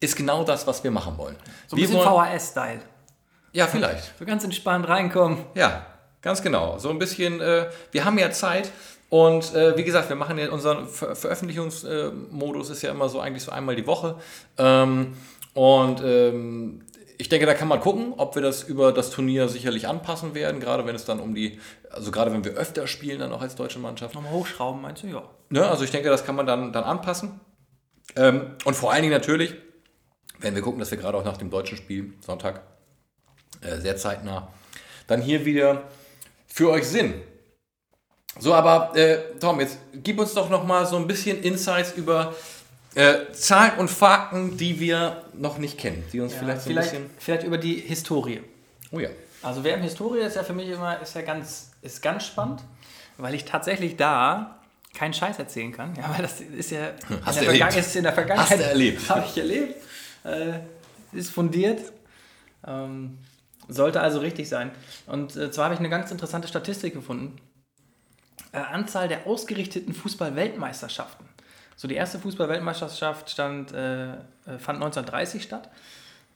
[0.00, 1.36] ist genau das, was wir machen wollen.
[1.68, 2.80] So ein bisschen VHS-Style.
[3.52, 4.18] Ja, vielleicht.
[4.18, 5.44] So ganz entspannt reinkommen.
[5.54, 5.86] Ja,
[6.20, 6.78] ganz genau.
[6.78, 8.70] So ein bisschen, äh, wir haben ja Zeit
[9.08, 13.44] und äh, wie gesagt, wir machen ja unseren Ver Veröffentlichungsmodus ist ja immer so eigentlich
[13.44, 14.16] so einmal die Woche.
[14.58, 15.16] Ähm,
[15.54, 16.82] und ähm,
[17.18, 20.60] ich denke, da kann man gucken, ob wir das über das Turnier sicherlich anpassen werden,
[20.60, 21.58] gerade wenn es dann um die,
[21.90, 24.14] also gerade wenn wir öfter spielen, dann auch als deutsche Mannschaft.
[24.14, 25.06] Nochmal hochschrauben, meinst du?
[25.06, 25.22] Ja.
[25.48, 27.40] Ne, also ich denke, das kann man dann, dann anpassen.
[28.16, 29.54] Ähm, und vor allen Dingen natürlich,
[30.40, 32.62] wenn wir gucken, dass wir gerade auch nach dem deutschen Spiel Sonntag
[33.60, 34.52] äh, sehr zeitnah
[35.06, 35.84] dann hier wieder
[36.48, 37.14] für euch sind.
[38.38, 42.34] So, aber äh, Tom, jetzt gib uns doch noch mal so ein bisschen Insights über
[42.94, 46.94] äh, Zahlen und Fakten, die wir noch nicht kennen, die uns ja, vielleicht so vielleicht,
[46.94, 47.18] ein bisschen...
[47.18, 48.42] Vielleicht über die Historie.
[48.90, 49.08] Oh ja.
[49.42, 52.62] Also WM-Historie ist ja für mich immer ist ja ganz, ist ganz spannend,
[53.18, 54.58] weil ich tatsächlich da
[54.94, 55.94] keinen Scheiß erzählen kann.
[55.94, 56.92] Ja, weil das ist ja
[57.24, 57.76] Hast in, du der erlebt.
[57.76, 58.50] ist in der Vergangenheit.
[58.50, 59.02] Hast du erlebt.
[59.08, 59.74] Habe ich erlebt.
[60.24, 60.60] Äh,
[61.12, 61.80] ist fundiert.
[62.66, 63.18] Ähm,
[63.68, 64.70] sollte also richtig sein.
[65.06, 67.36] Und äh, zwar habe ich eine ganz interessante Statistik gefunden.
[68.56, 71.26] Äh, Anzahl der ausgerichteten Fußball-Weltmeisterschaften.
[71.76, 74.16] So, die erste Fußball-Weltmeisterschaft stand, äh, äh,
[74.58, 75.70] fand 1930 statt.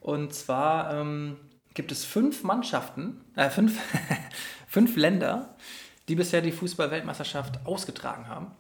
[0.01, 1.37] Und zwar ähm,
[1.75, 3.79] gibt es fünf Mannschaften, äh, fünf,
[4.69, 5.55] fünf Länder,
[6.09, 8.51] die bisher die Fußball-Weltmeisterschaft ausgetragen haben.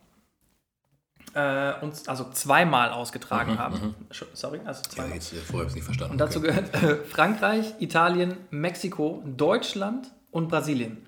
[1.34, 3.94] Äh, und, also zweimal ausgetragen haben.
[4.10, 5.14] Sch- Sorry, also Ja, zweimal.
[5.14, 6.12] jetzt, äh, vorher habe ich es nicht verstanden.
[6.12, 6.48] Und dazu Okay.
[6.48, 11.06] gehört äh, Frankreich, Italien, Mexiko, Deutschland und Brasilien.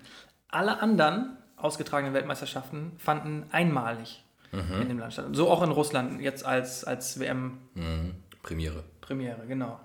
[0.49, 5.25] Alle anderen ausgetragenen Weltmeisterschaften fanden einmalig in dem Land statt.
[5.31, 8.83] So auch in Russland jetzt als, als WM-Premiere, Mhm.
[9.01, 9.47] Premiere.
[9.47, 9.79] genau.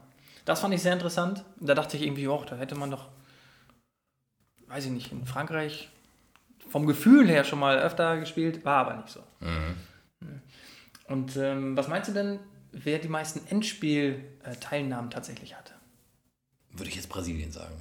[0.45, 1.45] Das fand ich sehr interessant.
[1.59, 3.09] Da dachte ich irgendwie, oh, da hätte man doch,
[4.67, 5.89] weiß ich nicht, in Frankreich
[6.69, 9.23] vom Gefühl her schon mal öfter gespielt, war aber nicht so.
[11.07, 12.39] Und ähm, was meinst du denn,
[12.73, 15.73] wer die meisten Endspiel-Teilnahmen tatsächlich hatte?
[16.73, 17.75] Würde ich jetzt Brasilien sagen.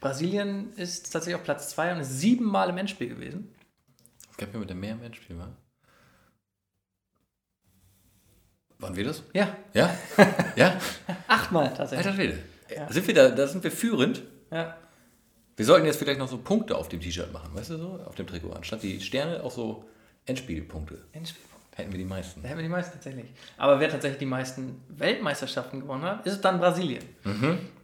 [0.00, 3.54] Brasilien ist tatsächlich auf Platz 2 und ist siebenmal im Endspiel gewesen.
[4.30, 5.48] Es gab ja mit dem Meer im Endspiel, wa?
[8.78, 9.22] Waren wir das?
[9.34, 9.92] Ja, Ja?
[10.54, 10.78] ja?
[11.26, 12.06] achtmal tatsächlich.
[12.06, 12.38] Alter Schwede.
[12.90, 14.22] Sind wir da, da sind wir führend.
[14.52, 14.76] Ja.
[15.56, 18.00] Wir sollten jetzt vielleicht noch so Punkte auf dem T-Shirt machen, weißt du so?
[18.06, 18.52] Auf dem Trikot.
[18.52, 19.84] Anstatt die Sterne auch so
[20.26, 21.04] Endspielpunkte.
[21.12, 21.57] Endspielpunkt.
[21.78, 22.42] Hätten wir die meisten.
[22.42, 23.26] Haben wir die meisten tatsächlich.
[23.56, 27.04] Aber wer tatsächlich die meisten Weltmeisterschaften gewonnen hat, ist dann Brasilien.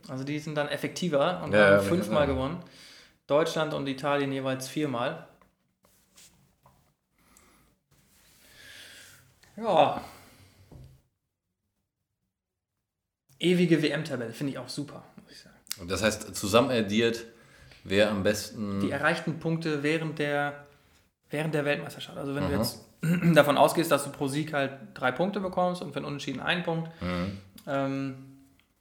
[0.08, 1.54] Also die sind dann effektiver und Mhm.
[1.56, 2.58] Ja, haben fünfmal gewonnen.
[3.28, 5.28] Deutschland und Italien jeweils viermal.
[9.56, 10.02] Ja.
[13.38, 15.54] Ewige WM-Tabelle, finde ich auch super, muss ich sagen.
[15.80, 17.24] Und das heißt, zusammen addiert,
[17.84, 18.80] wer am besten.
[18.80, 20.66] die erreichten Punkte während der,
[21.30, 22.18] während der Weltmeisterschaft.
[22.18, 22.80] Also wenn du jetzt
[23.34, 26.62] davon ausgehst, dass du pro Sieg halt drei Punkte bekommst und für einen Unentschieden einen
[26.62, 26.90] Punkt,
[27.66, 28.14] ähm,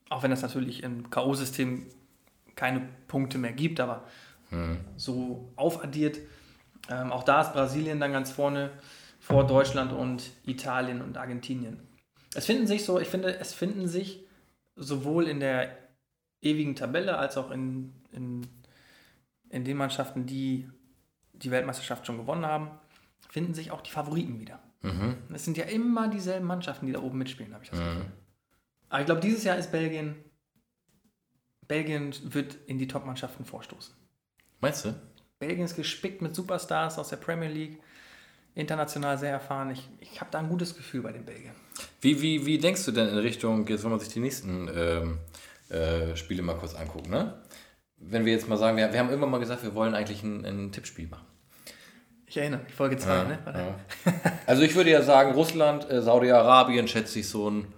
[0.10, 1.84] auch wenn das natürlich im K.O.-System
[2.56, 4.04] keine Punkte mehr gibt, aber
[4.98, 6.20] so aufaddiert,
[6.90, 8.72] ähm, auch da ist Brasilien dann ganz vorne
[9.20, 11.80] vor Deutschland und Italien und Argentinien.
[12.36, 14.26] Es finden sich so, ich finde, es finden sich
[14.76, 15.78] sowohl in der
[16.42, 18.46] ewigen Tabelle als auch in, in,
[19.50, 20.70] in den Mannschaften, die
[21.32, 22.72] die Weltmeisterschaft schon gewonnen haben,
[23.34, 24.60] finden sich auch die Favoriten wieder.
[25.34, 28.06] Es sind ja immer dieselben Mannschaften, die da oben mitspielen, habe ich das Gefühl.
[28.90, 30.16] Aber ich glaube, dieses Jahr ist Belgien,
[31.68, 33.96] Belgien wird in die Top-Mannschaften vorstoßen.
[34.62, 34.94] Meinst du?
[35.40, 37.80] Belgien ist gespickt mit Superstars aus der Premier League,
[38.54, 39.72] international sehr erfahren.
[39.72, 41.56] Ich, ich habe da ein gutes Gefühl bei den Belgiern.
[42.02, 45.18] Wie, wie, wie denkst du denn in Richtung, jetzt wenn man sich die nächsten ähm,
[45.70, 47.42] äh, Spiele mal kurz anguckt, ne?
[47.98, 50.46] Wenn wir jetzt mal sagen, wir, wir haben irgendwann mal gesagt, wir wollen eigentlich ein,
[50.46, 51.26] ein Tippspiel machen.
[52.34, 53.38] Ich erinnere mich, Folge 2, ne?
[53.44, 53.76] War da- Ja.
[54.48, 57.72] Also ich würde ja sagen, Russland, äh, Saudi-Arabien schätze ich so ein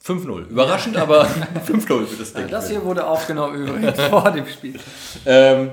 [0.00, 0.42] 5-0.
[0.50, 1.24] Überraschend, aber
[1.66, 2.46] 5-0 wird das Ding.
[2.46, 4.78] Das hier wurde aufgenommen übrigens vor dem Spiel.
[5.26, 5.72] Ähm,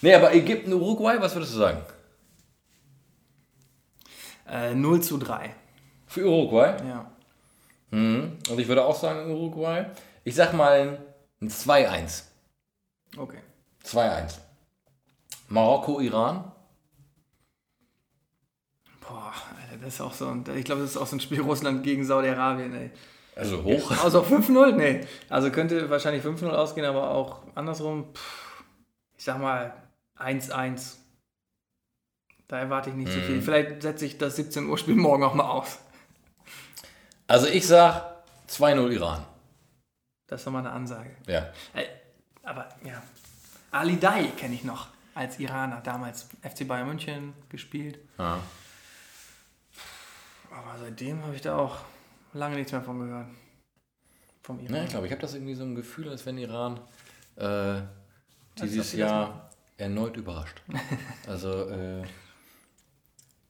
[0.00, 1.80] nee, aber Ägypten, Uruguay, was würdest du sagen?
[4.48, 5.52] Äh, 0 zu 3.
[6.06, 6.76] Für Uruguay?
[6.88, 7.10] Ja.
[7.90, 8.38] Mhm.
[8.48, 9.86] Und ich würde auch sagen Uruguay.
[10.22, 11.00] Ich sag mal
[11.40, 12.22] ein 2-1.
[13.16, 13.40] Okay.
[13.84, 14.34] 2-1.
[15.48, 16.52] Marokko, Iran.
[19.08, 21.40] Boah, Alter, das ist auch so ein, ich glaube, das ist auch so ein Spiel
[21.40, 22.90] Russland gegen Saudi-Arabien, ey.
[23.34, 23.90] Also hoch.
[24.02, 24.72] Also 5-0?
[24.72, 25.06] Nee.
[25.28, 28.64] Also könnte wahrscheinlich 5-0 ausgehen, aber auch andersrum, pff,
[29.16, 29.74] ich sag mal
[30.18, 30.96] 1-1.
[32.48, 33.42] Da erwarte ich nicht so viel.
[33.42, 35.80] Vielleicht setze ich das 17 Uhr Spiel morgen auch mal aus.
[37.26, 39.24] Also ich sag 2-0 Iran.
[40.28, 41.10] Das ist nochmal eine Ansage.
[41.26, 41.48] Ja.
[42.42, 43.02] Aber ja.
[43.72, 47.98] Ali Dai kenne ich noch als Iraner, damals FC Bayern München gespielt.
[48.18, 48.38] ja.
[50.56, 51.76] Aber seitdem habe ich da auch
[52.32, 53.26] lange nichts mehr von gehört.
[54.42, 54.76] Vom Iran.
[54.76, 56.78] Ja, ich glaube, ich habe das irgendwie so ein Gefühl, als wenn Iran
[57.36, 57.80] äh,
[58.62, 60.62] dieses Jahr erneut überrascht.
[61.26, 62.02] Also äh,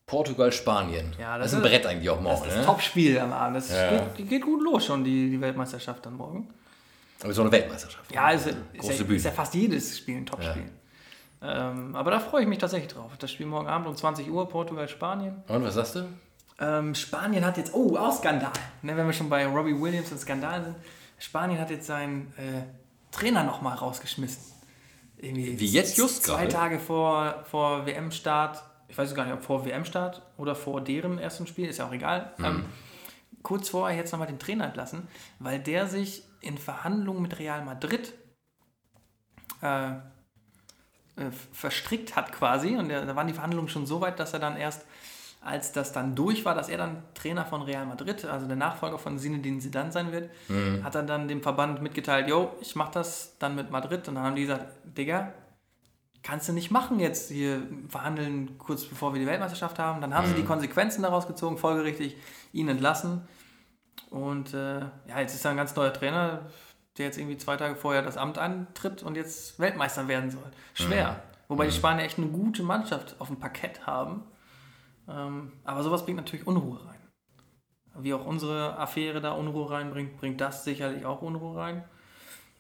[0.06, 1.14] Portugal, Spanien.
[1.18, 2.42] Ja, das, das ist ein ist- Brett eigentlich auch Das morgen.
[2.42, 2.64] ist das Ne?
[2.64, 3.56] Topspiel am Abend.
[3.56, 4.06] Das Ja.
[4.16, 6.48] geht, geht gut los schon, die, die Weltmeisterschaft dann morgen.
[7.22, 8.12] Aber so eine Weltmeisterschaft.
[8.12, 9.16] Ja, ist, ist, große ja, Bühne.
[9.16, 10.70] ist ja fast jedes Spiel ein Topspiel.
[11.42, 13.12] Ähm, aber da freue ich mich tatsächlich drauf.
[13.18, 15.42] Das Spiel morgen Abend um 20 Uhr, Portugal, Spanien.
[15.48, 16.08] Und was sagst du?
[16.58, 18.52] Ähm, Spanien hat jetzt, oh, auch Skandal.
[18.82, 20.76] Ne, wenn wir schon bei Robbie Williams und Skandal sind.
[21.18, 22.62] Spanien hat jetzt seinen äh,
[23.10, 24.42] Trainer nochmal rausgeschmissen.
[25.18, 26.48] Irgendwie Wie jetzt just Zwei gerade?
[26.48, 28.62] Tage vor, vor WM-Start.
[28.88, 31.92] Ich weiß gar nicht, ob vor WM-Start oder vor deren ersten Spiel, ist ja auch
[31.92, 32.32] egal.
[32.38, 32.44] Mhm.
[32.44, 32.64] Ähm,
[33.42, 38.12] kurz vorher jetzt nochmal den Trainer entlassen, weil der sich in Verhandlungen mit Real Madrid
[39.62, 39.92] äh,
[41.16, 42.76] äh, verstrickt hat quasi.
[42.76, 44.84] Und da waren die Verhandlungen schon so weit, dass er dann erst
[45.46, 48.98] als das dann durch war, dass er dann Trainer von Real Madrid, also der Nachfolger
[48.98, 50.82] von Zinedine Zidane sein wird, mhm.
[50.82, 54.09] hat er dann dem Verband mitgeteilt, yo, ich mache das dann mit Madrid.
[54.09, 55.32] Und dann haben die gesagt, Digga,
[56.22, 60.00] kannst du nicht machen jetzt hier verhandeln, kurz bevor wir die Weltmeisterschaft haben.
[60.00, 60.35] Dann haben mhm.
[60.35, 60.46] sie die.
[60.46, 62.16] Konsequenzen daraus gezogen, folgerichtig
[62.52, 63.22] ihn entlassen.
[64.11, 66.46] Und äh, ja, jetzt ist er ein ganz neuer Trainer,
[66.98, 70.50] der jetzt irgendwie zwei Tage vorher das Amt antritt und jetzt Weltmeister werden soll.
[70.74, 71.12] Schwer.
[71.12, 71.16] Mhm.
[71.48, 71.76] Wobei die mhm.
[71.76, 74.24] Spanier echt eine gute Mannschaft auf dem Parkett haben.
[75.08, 77.00] Ähm, aber sowas bringt natürlich Unruhe rein.
[77.98, 81.84] Wie auch unsere Affäre da Unruhe reinbringt, bringt das sicherlich auch Unruhe rein.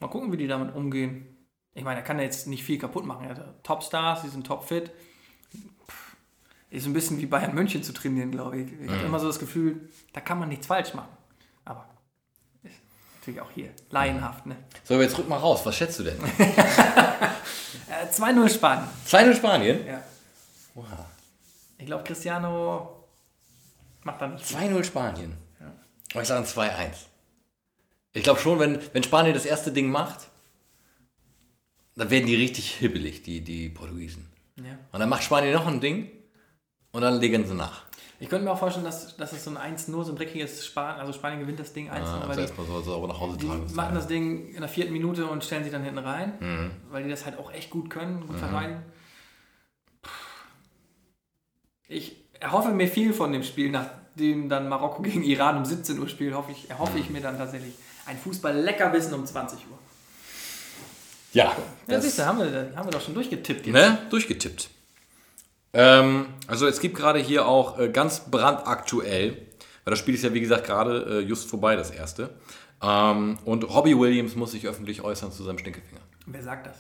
[0.00, 1.26] Mal gucken, wie die damit umgehen.
[1.74, 3.24] Ich meine, er kann ja jetzt nicht viel kaputt machen.
[3.24, 4.90] Er hat Topstars, die sind topfit.
[6.70, 8.72] Ist ein bisschen wie Bayern München zu trainieren, glaube ich.
[8.72, 8.90] Ich mhm.
[8.90, 11.10] habe immer so das Gefühl, da kann man nichts falsch machen.
[11.64, 11.86] Aber
[12.62, 12.74] ist
[13.20, 14.46] natürlich auch hier laienhaft.
[14.46, 14.56] Ne?
[14.84, 15.64] So, jetzt rück mal raus.
[15.64, 16.18] Was schätzt du denn?
[18.10, 18.88] 2-0 äh, Spanien.
[19.06, 19.86] 2-0 Spanien?
[19.86, 20.02] Ja.
[20.74, 20.84] Wow.
[21.78, 23.04] Ich glaube, Cristiano
[24.02, 24.44] macht dann nicht.
[24.44, 25.36] 2-0 Spanien.
[25.60, 25.72] Ja.
[26.12, 27.06] Aber ich sage 2-1.
[28.12, 30.28] Ich glaube schon, wenn, wenn Spanien das erste Ding macht,
[31.96, 34.30] dann werden die richtig hibbelig, die, die Portugiesen.
[34.56, 34.78] Ja.
[34.92, 36.10] Und dann macht Spanien noch ein Ding
[36.92, 37.84] und dann legen sie nach.
[38.18, 41.00] Ich könnte mir auch vorstellen, dass, dass es so ein 1-0, so ein dreckiges Spanien,
[41.00, 42.00] also Spanien gewinnt das Ding 1-0.
[42.00, 44.92] Ah, weil also die, so, aber nach Hause die machen das Ding in der vierten
[44.92, 46.70] Minute und stellen sich dann hinten rein, mhm.
[46.90, 48.40] weil die das halt auch echt gut können, gut mhm.
[48.40, 48.82] verteidigen.
[51.88, 56.08] Ich erhoffe mir viel von dem Spiel, nachdem dann Marokko gegen Iran um 17 Uhr
[56.08, 57.74] spielt, hoffe ich, erhoffe ich mir dann tatsächlich
[58.06, 59.78] ein Fußball-Leckerbissen um 20 Uhr.
[61.32, 61.54] Ja.
[61.86, 63.74] Ja, siehst du, haben wir, haben wir doch schon durchgetippt jetzt.
[63.74, 63.98] Ne?
[64.10, 64.70] Durchgetippt.
[65.72, 69.32] Ähm, also es gibt gerade hier auch äh, ganz brandaktuell,
[69.84, 72.30] weil das Spiel ist ja wie gesagt gerade äh, just vorbei, das erste.
[72.82, 76.00] Ähm, und Robbie Williams muss sich öffentlich äußern zu seinem Stinkefinger.
[76.26, 76.76] Wer sagt das?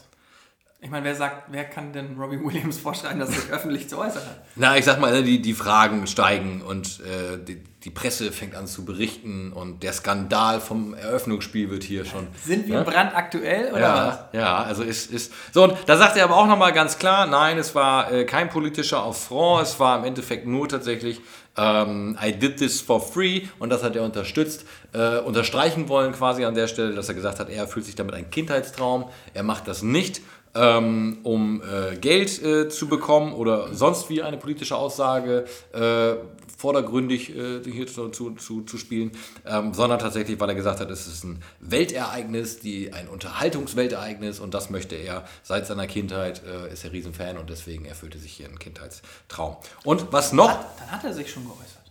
[0.78, 3.98] Ich meine, wer sagt, wer kann denn Robbie Williams vorschreiben, dass er sich öffentlich zu
[3.98, 4.36] äußern hat?
[4.56, 8.54] Na, ich sag mal, ne, die, die Fragen steigen und äh, die, die, Presse fängt
[8.54, 12.26] an zu berichten und der Skandal vom Eröffnungsspiel wird hier schon.
[12.44, 12.84] Sind wir ne?
[12.84, 14.18] brandaktuell oder ja, was?
[14.32, 15.32] Ja, also ist, ist.
[15.52, 18.50] So, und da sagt er aber auch nochmal ganz klar: nein, es war äh, kein
[18.50, 21.22] politischer Affront, es war im Endeffekt nur tatsächlich
[21.56, 26.44] ähm, I did this for free und das hat er unterstützt, äh, unterstreichen wollen quasi
[26.44, 29.66] an der Stelle, dass er gesagt hat, er fühlt sich damit ein Kindheitstraum, er macht
[29.68, 30.20] das nicht
[30.56, 36.14] ähm, um äh, Geld äh, zu bekommen oder sonst wie eine politische Aussage äh,
[36.56, 39.12] vordergründig äh, hier zu, zu, zu, spielen,
[39.44, 44.54] ähm, sondern tatsächlich, weil er gesagt hat, es ist ein Weltereignis, die, ein Unterhaltungsweltereignis und
[44.54, 48.48] das möchte er seit seiner Kindheit, äh, ist er Riesenfan und deswegen erfüllte sich hier
[48.48, 49.56] ein Kindheitstraum.
[49.84, 50.48] Und was noch?
[50.48, 51.82] Dann hat, dann hat er sich schon geäußert.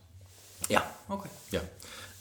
[0.67, 0.83] Ja.
[1.07, 1.29] Okay.
[1.51, 1.61] Ja.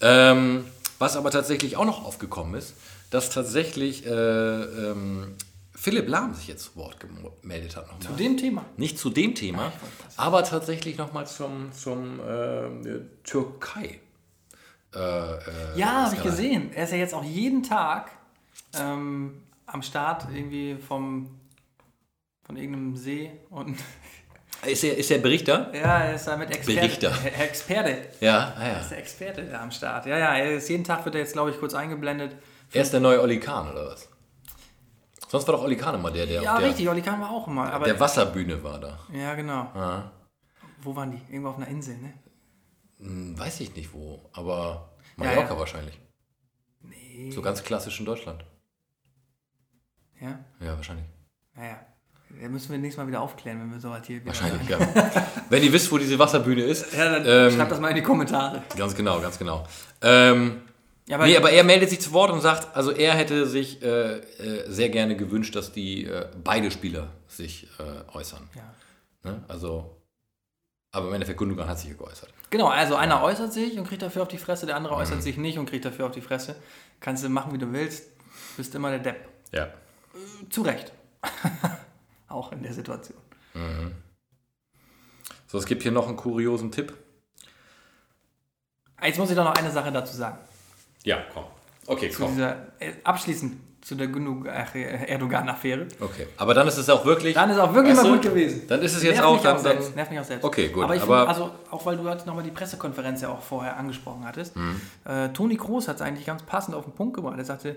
[0.01, 0.65] Ähm,
[0.99, 2.75] was aber tatsächlich auch noch aufgekommen ist,
[3.09, 5.35] dass tatsächlich äh, ähm,
[5.75, 7.87] Philipp Lahm sich jetzt zu Wort gemeldet hat.
[7.87, 8.01] Nochmal.
[8.01, 8.65] Zu dem Thema?
[8.77, 9.73] Nicht zu dem Thema,
[10.15, 13.99] aber tatsächlich nochmal zum, zum äh, Türkei.
[14.95, 15.41] Äh, äh,
[15.75, 16.71] ja, habe ich gesehen.
[16.73, 18.11] Er ist ja jetzt auch jeden Tag
[18.79, 21.29] ähm, am Start irgendwie vom,
[22.45, 23.77] von irgendeinem See und
[24.65, 25.71] Ist er, ist er Berichter?
[25.75, 26.79] Ja, er ist da mit Experte.
[26.79, 27.13] Berichter.
[27.39, 27.97] Experte.
[28.19, 28.73] Ja, ah, ja.
[28.73, 30.07] Er ist der Experte da am Start.
[30.07, 32.35] Ja, ja, er ist, jeden Tag wird er jetzt, glaube ich, kurz eingeblendet.
[32.71, 34.09] Er ist der neue Oli Kahn, oder was?
[35.35, 36.41] Sonst war doch Oli Kahn immer der, der.
[36.41, 37.69] Ja, der, richtig, Oli Kahn war auch immer.
[37.73, 38.97] Aber der Wasserbühne war da.
[39.11, 39.69] Ja, genau.
[39.73, 40.09] Aha.
[40.81, 41.21] Wo waren die?
[41.29, 42.13] Irgendwo auf einer Insel, ne?
[42.99, 45.59] Hm, weiß ich nicht wo, aber Mallorca ja, ja.
[45.59, 45.99] wahrscheinlich.
[46.83, 47.31] Nee.
[47.31, 48.45] So ganz klassisch in Deutschland.
[50.21, 50.39] Ja?
[50.61, 51.05] Ja, wahrscheinlich.
[51.53, 51.79] Naja.
[52.41, 54.79] Da müssen wir nächstes Mal wieder aufklären, wenn wir so weit hier Wahrscheinlich, ja.
[55.49, 56.93] wenn ihr wisst, wo diese Wasserbühne ist.
[56.93, 58.63] Ja, dann ähm, schreibt das mal in die Kommentare.
[58.77, 59.67] Ganz genau, ganz genau.
[60.01, 60.61] Ähm,
[61.07, 63.83] ja, aber nee, aber er meldet sich zu Wort und sagt, also er hätte sich
[63.83, 68.49] äh, äh, sehr gerne gewünscht, dass die äh, beide Spieler sich äh, äußern.
[68.55, 69.31] Ja.
[69.31, 69.43] Ne?
[69.47, 70.01] Also,
[70.91, 72.29] aber im Endeffekt Gundogan hat sich ja geäußert.
[72.49, 75.01] Genau, also einer äußert sich und kriegt dafür auf die Fresse, der andere mhm.
[75.01, 76.55] äußert sich nicht und kriegt dafür auf die Fresse.
[76.99, 78.09] Kannst du machen, wie du willst,
[78.57, 79.27] bist immer der Depp.
[79.51, 79.65] Ja.
[79.65, 80.91] Äh, zu Recht.
[82.27, 83.19] Auch in der Situation.
[83.53, 83.91] Mhm.
[85.45, 86.97] So, es gibt hier noch einen kuriosen Tipp.
[89.03, 90.39] Jetzt muss ich doch noch eine Sache dazu sagen.
[91.05, 91.45] Ja, komm.
[91.87, 92.33] Okay, zu komm.
[92.33, 95.87] Dieser, äh, abschließend zu der Erdogan-Affäre.
[95.99, 97.35] Okay, aber dann ist es auch wirklich.
[97.35, 98.63] Dann ist es auch wirklich mal gut gewesen.
[98.67, 99.57] Dann ist es jetzt Nerv auch dann.
[99.57, 99.95] Auch selbst.
[99.95, 100.43] Nerv mich auch selbst.
[100.43, 100.85] Okay, gut.
[100.85, 103.77] Aber, ich aber find, also auch weil du jetzt nochmal die Pressekonferenz ja auch vorher
[103.77, 104.55] angesprochen hattest.
[104.55, 104.81] Mhm.
[105.05, 107.37] Äh, Toni Kroos hat es eigentlich ganz passend auf den Punkt gebracht.
[107.37, 107.75] Er sagte,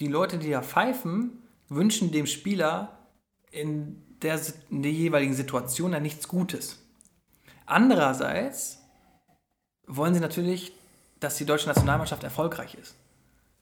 [0.00, 2.96] die Leute, die da pfeifen, wünschen dem Spieler
[3.50, 6.78] in der, in der jeweiligen Situation ja nichts Gutes.
[7.66, 8.78] Andererseits
[9.86, 10.72] wollen sie natürlich
[11.22, 12.94] dass die deutsche Nationalmannschaft erfolgreich ist.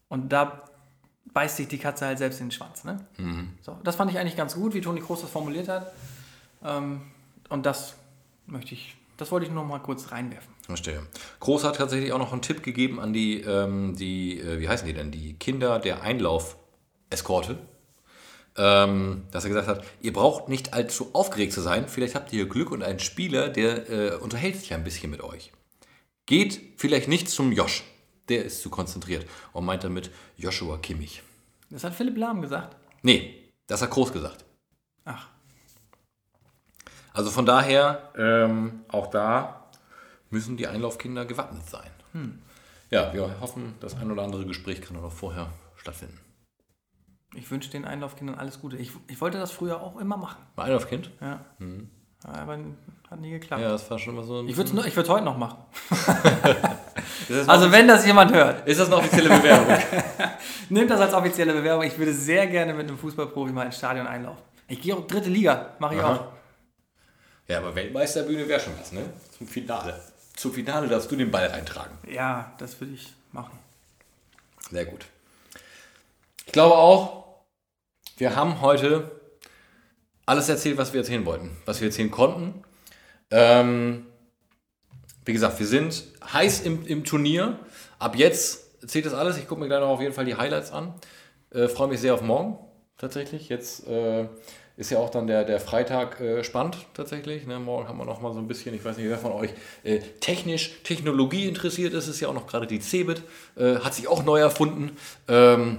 [0.08, 0.64] Und da
[1.32, 2.84] beißt sich die Katze halt selbst in den Schwanz.
[2.84, 3.04] Ne?
[3.18, 3.50] Mhm.
[3.60, 5.92] So, das fand ich eigentlich ganz gut, wie Toni Kroos das formuliert hat.
[6.64, 7.02] Ähm,
[7.48, 7.94] und das
[8.46, 10.54] möchte ich das wollte ich nur mal kurz reinwerfen.
[10.62, 11.02] Verstehe.
[11.40, 14.86] Groß hat tatsächlich auch noch einen Tipp gegeben an die, ähm, die äh, wie heißen
[14.86, 17.58] die denn, die Kinder der Einlauf-Eskorte.
[18.56, 21.86] Ähm, dass er gesagt hat, ihr braucht nicht allzu aufgeregt zu sein.
[21.86, 25.52] Vielleicht habt ihr Glück und einen Spieler, der äh, unterhält sich ein bisschen mit euch.
[26.30, 27.82] Geht vielleicht nicht zum Josh.
[28.28, 29.26] Der ist zu konzentriert.
[29.52, 31.24] Und meint damit Joshua Kimmich.
[31.70, 32.76] Das hat Philipp Lahm gesagt.
[33.02, 34.44] Nee, das hat Groß gesagt.
[35.04, 35.26] Ach,
[37.12, 39.68] Also von daher, ähm, auch da
[40.30, 41.90] müssen die Einlaufkinder gewappnet sein.
[42.90, 46.20] Ja, wir hoffen, das ein oder andere Gespräch kann noch vorher stattfinden.
[47.34, 48.76] ich wünsche den Einlaufkindern alles Gute.
[48.76, 50.40] Ich, ich wollte das früher auch immer machen.
[50.54, 51.10] Ein Einlaufkind?
[51.20, 51.44] Ja.
[52.22, 52.56] Aber
[53.10, 53.60] hat nie geklappt.
[53.60, 55.58] Ja, das war schon mal so ein Ich würde es heute noch machen.
[57.46, 59.76] Also wenn das jemand hört, ist das eine offizielle Bewerbung?
[60.68, 61.84] nehmt das als offizielle Bewerbung.
[61.84, 64.42] Ich würde sehr gerne mit einem Fußballprofi mal ins Stadion einlaufen.
[64.66, 66.14] Ich gehe auch dritte Liga, mache ich Aha.
[66.16, 66.24] auch.
[67.46, 69.02] ja, aber Weltmeisterbühne wäre schon was, ne?
[69.36, 70.00] Zum Finale.
[70.34, 71.96] Zum Finale darfst du den Ball reintragen.
[72.08, 73.56] Ja, das würde ich machen.
[74.70, 75.06] Sehr gut.
[76.46, 77.26] Ich glaube auch,
[78.16, 79.20] wir haben heute
[80.26, 82.64] alles erzählt, was wir erzählen wollten, was wir erzählen konnten.
[83.30, 84.06] Ähm,
[85.24, 87.58] wie gesagt, wir sind heiß im, im Turnier.
[87.98, 89.38] Ab jetzt zählt das alles.
[89.38, 90.94] Ich gucke mir gleich noch auf jeden Fall die Highlights an.
[91.50, 92.58] Äh, Freue mich sehr auf morgen
[92.96, 93.48] tatsächlich.
[93.48, 94.26] Jetzt äh,
[94.76, 97.46] ist ja auch dann der, der Freitag äh, spannend tatsächlich.
[97.46, 97.58] Ne?
[97.58, 99.50] Morgen haben wir noch mal so ein bisschen, ich weiß nicht, wer von euch
[99.84, 102.08] äh, technisch, Technologie interessiert ist.
[102.08, 103.22] ist ja auch noch gerade die Cebit.
[103.56, 104.96] Äh, hat sich auch neu erfunden.
[105.28, 105.78] Ähm,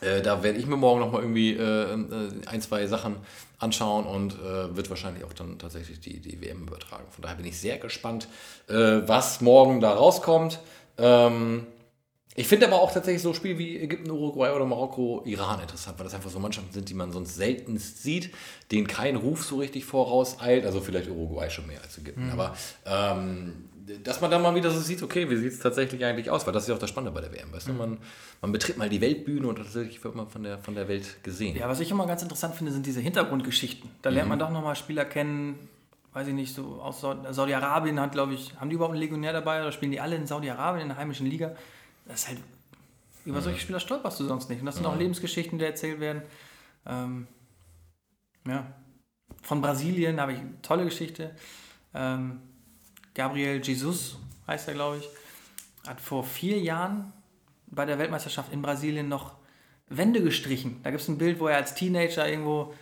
[0.00, 1.96] äh, da werde ich mir morgen noch mal irgendwie äh, äh,
[2.46, 3.16] ein, zwei Sachen
[3.58, 7.06] anschauen und äh, wird wahrscheinlich auch dann tatsächlich die, die WM übertragen.
[7.10, 8.28] Von daher bin ich sehr gespannt,
[8.68, 10.60] äh, was morgen da rauskommt.
[10.96, 11.66] Ähm,
[12.38, 16.04] ich finde aber auch tatsächlich so Spiele wie Ägypten, Uruguay oder Marokko, Iran interessant, weil
[16.04, 18.32] das einfach so Mannschaften sind, die man sonst selten sieht,
[18.70, 20.64] denen kein Ruf so richtig vorauseilt.
[20.64, 22.30] Also vielleicht Uruguay schon mehr als Ägypten.
[22.30, 22.54] Aber
[22.86, 23.64] ähm,
[24.04, 26.46] dass man dann mal wieder so sieht, okay, wie sieht es tatsächlich eigentlich aus?
[26.46, 27.52] Weil das ist ja auch das Spannende bei der WM.
[27.52, 27.72] Weißt du?
[27.72, 27.98] man,
[28.40, 31.56] man betritt mal die Weltbühne und tatsächlich wird man von der, von der Welt gesehen.
[31.56, 33.90] Ja, was ich immer ganz interessant finde, sind diese Hintergrundgeschichten.
[34.02, 35.68] Da lernt man doch nochmal Spieler kennen,
[36.12, 39.32] weiß ich nicht, so aus Saud- Saudi-Arabien hat, glaube ich, haben die überhaupt einen Legionär
[39.32, 41.54] dabei oder spielen die alle in Saudi-Arabien in der heimischen Liga?
[42.06, 42.38] Das ist halt,
[43.24, 44.60] über solche Spieler stolperst du sonst nicht.
[44.60, 46.22] Und das sind auch Lebensgeschichten, die erzählt werden.
[46.86, 47.26] Ähm,
[48.46, 48.66] ja.
[49.42, 51.34] Von Brasilien habe ich eine tolle Geschichte.
[51.94, 52.40] Ähm,
[53.18, 55.08] Gabriel Jesus heißt er, glaube ich,
[55.88, 57.12] hat vor vier Jahren
[57.66, 59.34] bei der Weltmeisterschaft in Brasilien noch
[59.88, 60.80] Wände gestrichen.
[60.84, 62.72] Da gibt es ein Bild, wo er als Teenager irgendwo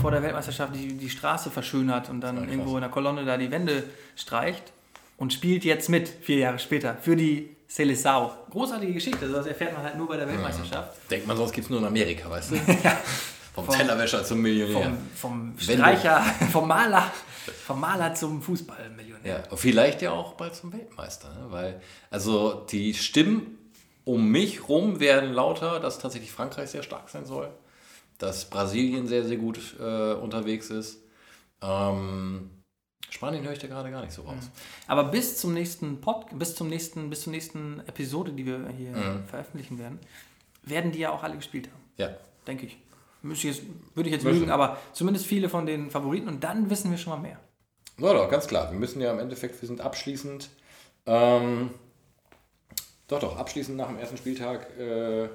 [0.00, 3.50] vor der Weltmeisterschaft die, die Straße verschönert und dann irgendwo in der Kolonne da die
[3.50, 3.84] Wände
[4.16, 4.72] streicht
[5.18, 8.30] und spielt jetzt mit, vier Jahre später, für die Seleção.
[8.50, 10.96] Großartige Geschichte, also das erfährt man halt nur bei der Weltmeisterschaft.
[11.10, 12.56] Denkt man, sonst gibt es nur in Amerika, weißt du?
[13.54, 14.96] Vom Tellerwäscher zum Millionär.
[15.14, 15.58] Vom, vom.
[15.58, 16.20] Streicher,
[16.52, 17.10] vom Maler,
[17.66, 19.44] vom Maler zum Fußballmillionär.
[19.44, 21.46] Ja, und vielleicht ja auch bald zum Weltmeister, ne?
[21.50, 23.58] weil also die Stimmen
[24.04, 27.48] um mich rum werden lauter, dass tatsächlich Frankreich sehr stark sein soll,
[28.18, 30.98] dass Brasilien sehr, sehr gut äh, unterwegs ist.
[31.62, 32.50] Ähm,
[33.08, 34.50] Spanien höre ich da gerade gar nicht so raus.
[34.88, 38.90] Aber bis zum nächsten Pod, bis zum nächsten, bis zur nächsten Episode, die wir hier
[38.90, 39.24] Mhm.
[39.28, 40.00] veröffentlichen werden,
[40.64, 41.82] werden die ja auch alle gespielt haben.
[41.96, 42.10] Ja,
[42.46, 42.76] Denke ich.
[43.24, 44.40] Müsste ich jetzt, würde ich jetzt Müssen.
[44.40, 47.40] lügen, aber zumindest viele von den Favoriten und dann wissen wir schon mal mehr.
[47.98, 48.70] Ja, doch, ganz klar.
[48.70, 50.50] Wir müssen ja im Endeffekt, wir sind abschließend,
[51.06, 51.70] ähm,
[53.08, 55.28] doch, doch, abschließend nach dem ersten Spieltag äh,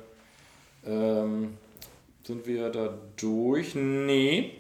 [0.86, 1.58] ähm,
[2.24, 3.74] sind wir da durch.
[3.74, 4.54] Nee,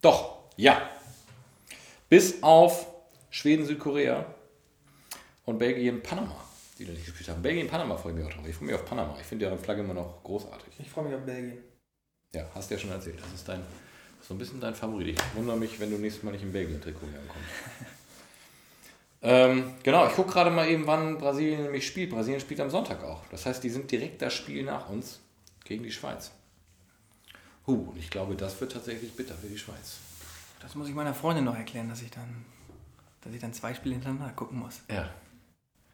[0.00, 0.80] doch, ja.
[2.08, 2.86] Bis auf
[3.30, 4.26] Schweden, Südkorea
[5.44, 6.36] und Belgien, Panama,
[6.78, 7.42] die da nicht gespielt haben.
[7.42, 8.46] Belgien, Panama freue ich mich auch drauf.
[8.48, 9.16] Ich freue mich auf Panama.
[9.20, 10.74] Ich finde deren Flagge immer noch großartig.
[10.78, 11.58] Ich freue mich auf Belgien.
[12.34, 13.20] Ja, hast du ja schon erzählt.
[13.20, 13.62] Das ist dein,
[14.20, 15.08] so ein bisschen dein Favorit.
[15.08, 17.48] Ich wundere mich, wenn du nächstes Mal nicht im Belgien-Trikot hier ankommst.
[19.22, 22.10] ähm, genau, ich gucke gerade mal eben, wann Brasilien nämlich spielt.
[22.10, 23.22] Brasilien spielt am Sonntag auch.
[23.30, 25.20] Das heißt, die sind direkt das Spiel nach uns
[25.64, 26.30] gegen die Schweiz.
[27.66, 29.98] Huh, und ich glaube, das wird tatsächlich bitter für die Schweiz.
[30.60, 32.44] Das muss ich meiner Freundin noch erklären, dass ich dann,
[33.22, 34.80] dass ich dann zwei Spiele hintereinander gucken muss.
[34.90, 35.10] Ja.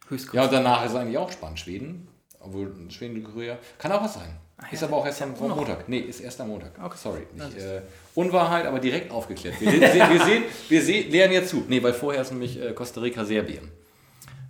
[0.08, 1.58] Höchst Ja, und danach ist eigentlich auch spannend.
[1.58, 2.08] Schweden,
[2.40, 4.36] obwohl Schweden, Korea, kann auch was sein.
[4.70, 5.56] Ist ja, aber auch erst ist ja am noch.
[5.56, 5.88] Montag.
[5.88, 6.70] Nee, ist erst am Montag.
[6.82, 6.96] Okay.
[7.02, 7.22] Sorry.
[7.36, 7.80] Das ist- äh,
[8.14, 9.60] Unwahrheit, aber direkt aufgeklärt.
[9.60, 11.64] Wir, wir, wir sehen, wir sehen, lernen jetzt zu.
[11.68, 13.70] Nee, weil vorher ist nämlich äh, Costa Rica, Serbien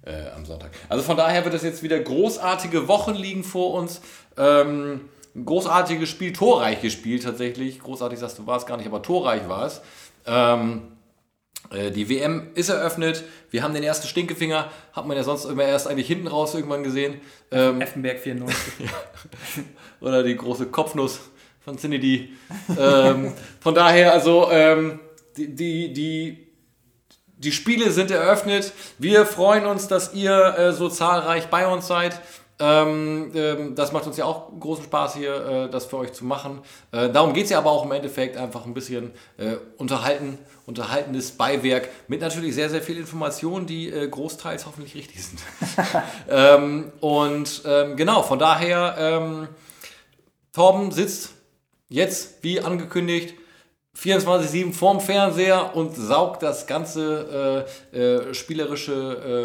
[0.04, 0.70] äh, am Sonntag.
[0.88, 4.00] Also von daher wird es jetzt wieder großartige Wochen liegen vor uns.
[4.36, 5.02] Ähm,
[5.44, 7.78] großartiges Spiel, torreich gespielt tatsächlich.
[7.80, 9.80] Großartig sagst du, war es gar nicht, aber torreich war es.
[10.26, 11.01] Ähm, äh,
[11.72, 13.24] die WM ist eröffnet.
[13.50, 14.70] Wir haben den ersten Stinkefinger.
[14.92, 17.20] Hat man ja sonst immer erst eigentlich hinten raus irgendwann gesehen.
[17.50, 18.88] Ähm, Effenberg 94.
[20.00, 21.20] oder die große Kopfnuss
[21.64, 22.34] von Zinedi.
[22.78, 25.00] ähm, von daher, also ähm,
[25.36, 26.46] die, die, die,
[27.38, 28.72] die Spiele sind eröffnet.
[28.98, 32.20] Wir freuen uns, dass ihr äh, so zahlreich bei uns seid.
[32.62, 35.34] Ähm, ähm, das macht uns ja auch großen Spaß hier,
[35.66, 36.60] äh, das für euch zu machen.
[36.92, 41.32] Äh, darum geht es ja aber auch im Endeffekt einfach ein bisschen äh, unterhalten, unterhaltendes
[41.32, 45.40] Beiwerk mit natürlich sehr, sehr viel Informationen, die äh, großteils hoffentlich richtig sind.
[46.30, 49.48] ähm, und ähm, genau, von daher, ähm,
[50.52, 51.30] Torben sitzt
[51.88, 53.34] jetzt, wie angekündigt,
[53.96, 58.92] 24-7 vorm Fernseher und saugt das ganze äh, äh, spielerische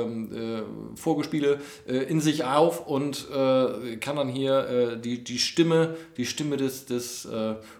[0.07, 5.37] ähm, äh, Vorgespiele äh, in sich auf und äh, kann dann hier äh, die, die
[5.37, 7.27] Stimme, die Stimme des, des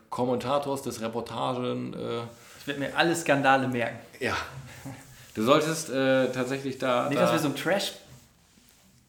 [0.09, 1.95] Kommentators, des Reportagen.
[2.59, 3.99] ich werde mir alle Skandale merken.
[4.19, 4.35] Ja.
[5.35, 7.09] Du solltest tatsächlich da.
[7.09, 7.93] Nicht, da dass wir so ein Trash,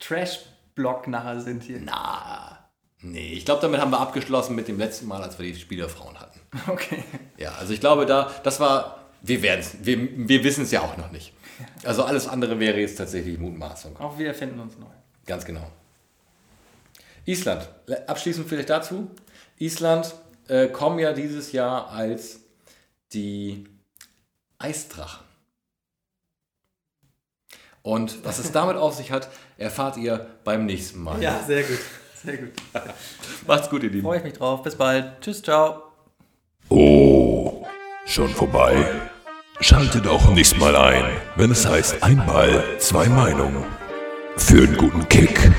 [0.01, 1.81] Trash-Block nachher sind hier.
[1.83, 2.59] Na.
[3.01, 6.19] Nee, ich glaube, damit haben wir abgeschlossen mit dem letzten Mal, als wir die Spielerfrauen
[6.19, 6.28] hatten.
[6.69, 7.05] Okay.
[7.37, 10.81] Ja, also ich glaube, da, das war, wir werden es, wir, wir wissen es ja
[10.81, 11.33] auch noch nicht.
[11.85, 13.97] Also alles andere wäre jetzt tatsächlich Mutmaßung.
[13.99, 14.87] Auch wir erfinden uns neu.
[15.27, 15.71] Ganz genau.
[17.27, 17.69] Island,
[18.07, 19.11] abschließend vielleicht dazu.
[19.59, 20.15] Island
[20.49, 22.41] äh, kommen ja dieses Jahr als
[23.13, 23.65] die
[24.59, 25.25] Eisdrachen.
[27.83, 31.23] Und was es damit auf sich hat, erfahrt ihr beim nächsten Mal.
[31.23, 31.79] Ja, sehr gut.
[32.23, 32.53] Sehr gut.
[33.47, 34.03] Macht's gut, ihr Lieben.
[34.03, 34.63] Freue ich mich drauf.
[34.63, 35.21] Bis bald.
[35.21, 35.88] Tschüss, ciao.
[36.71, 37.65] Oh,
[38.07, 38.85] schon vorbei?
[39.61, 41.05] Schaltet auch nächstes Mal ein,
[41.37, 43.65] wenn es heißt Ein Ball, zwei Meinungen.
[44.37, 45.51] Für einen guten Kick.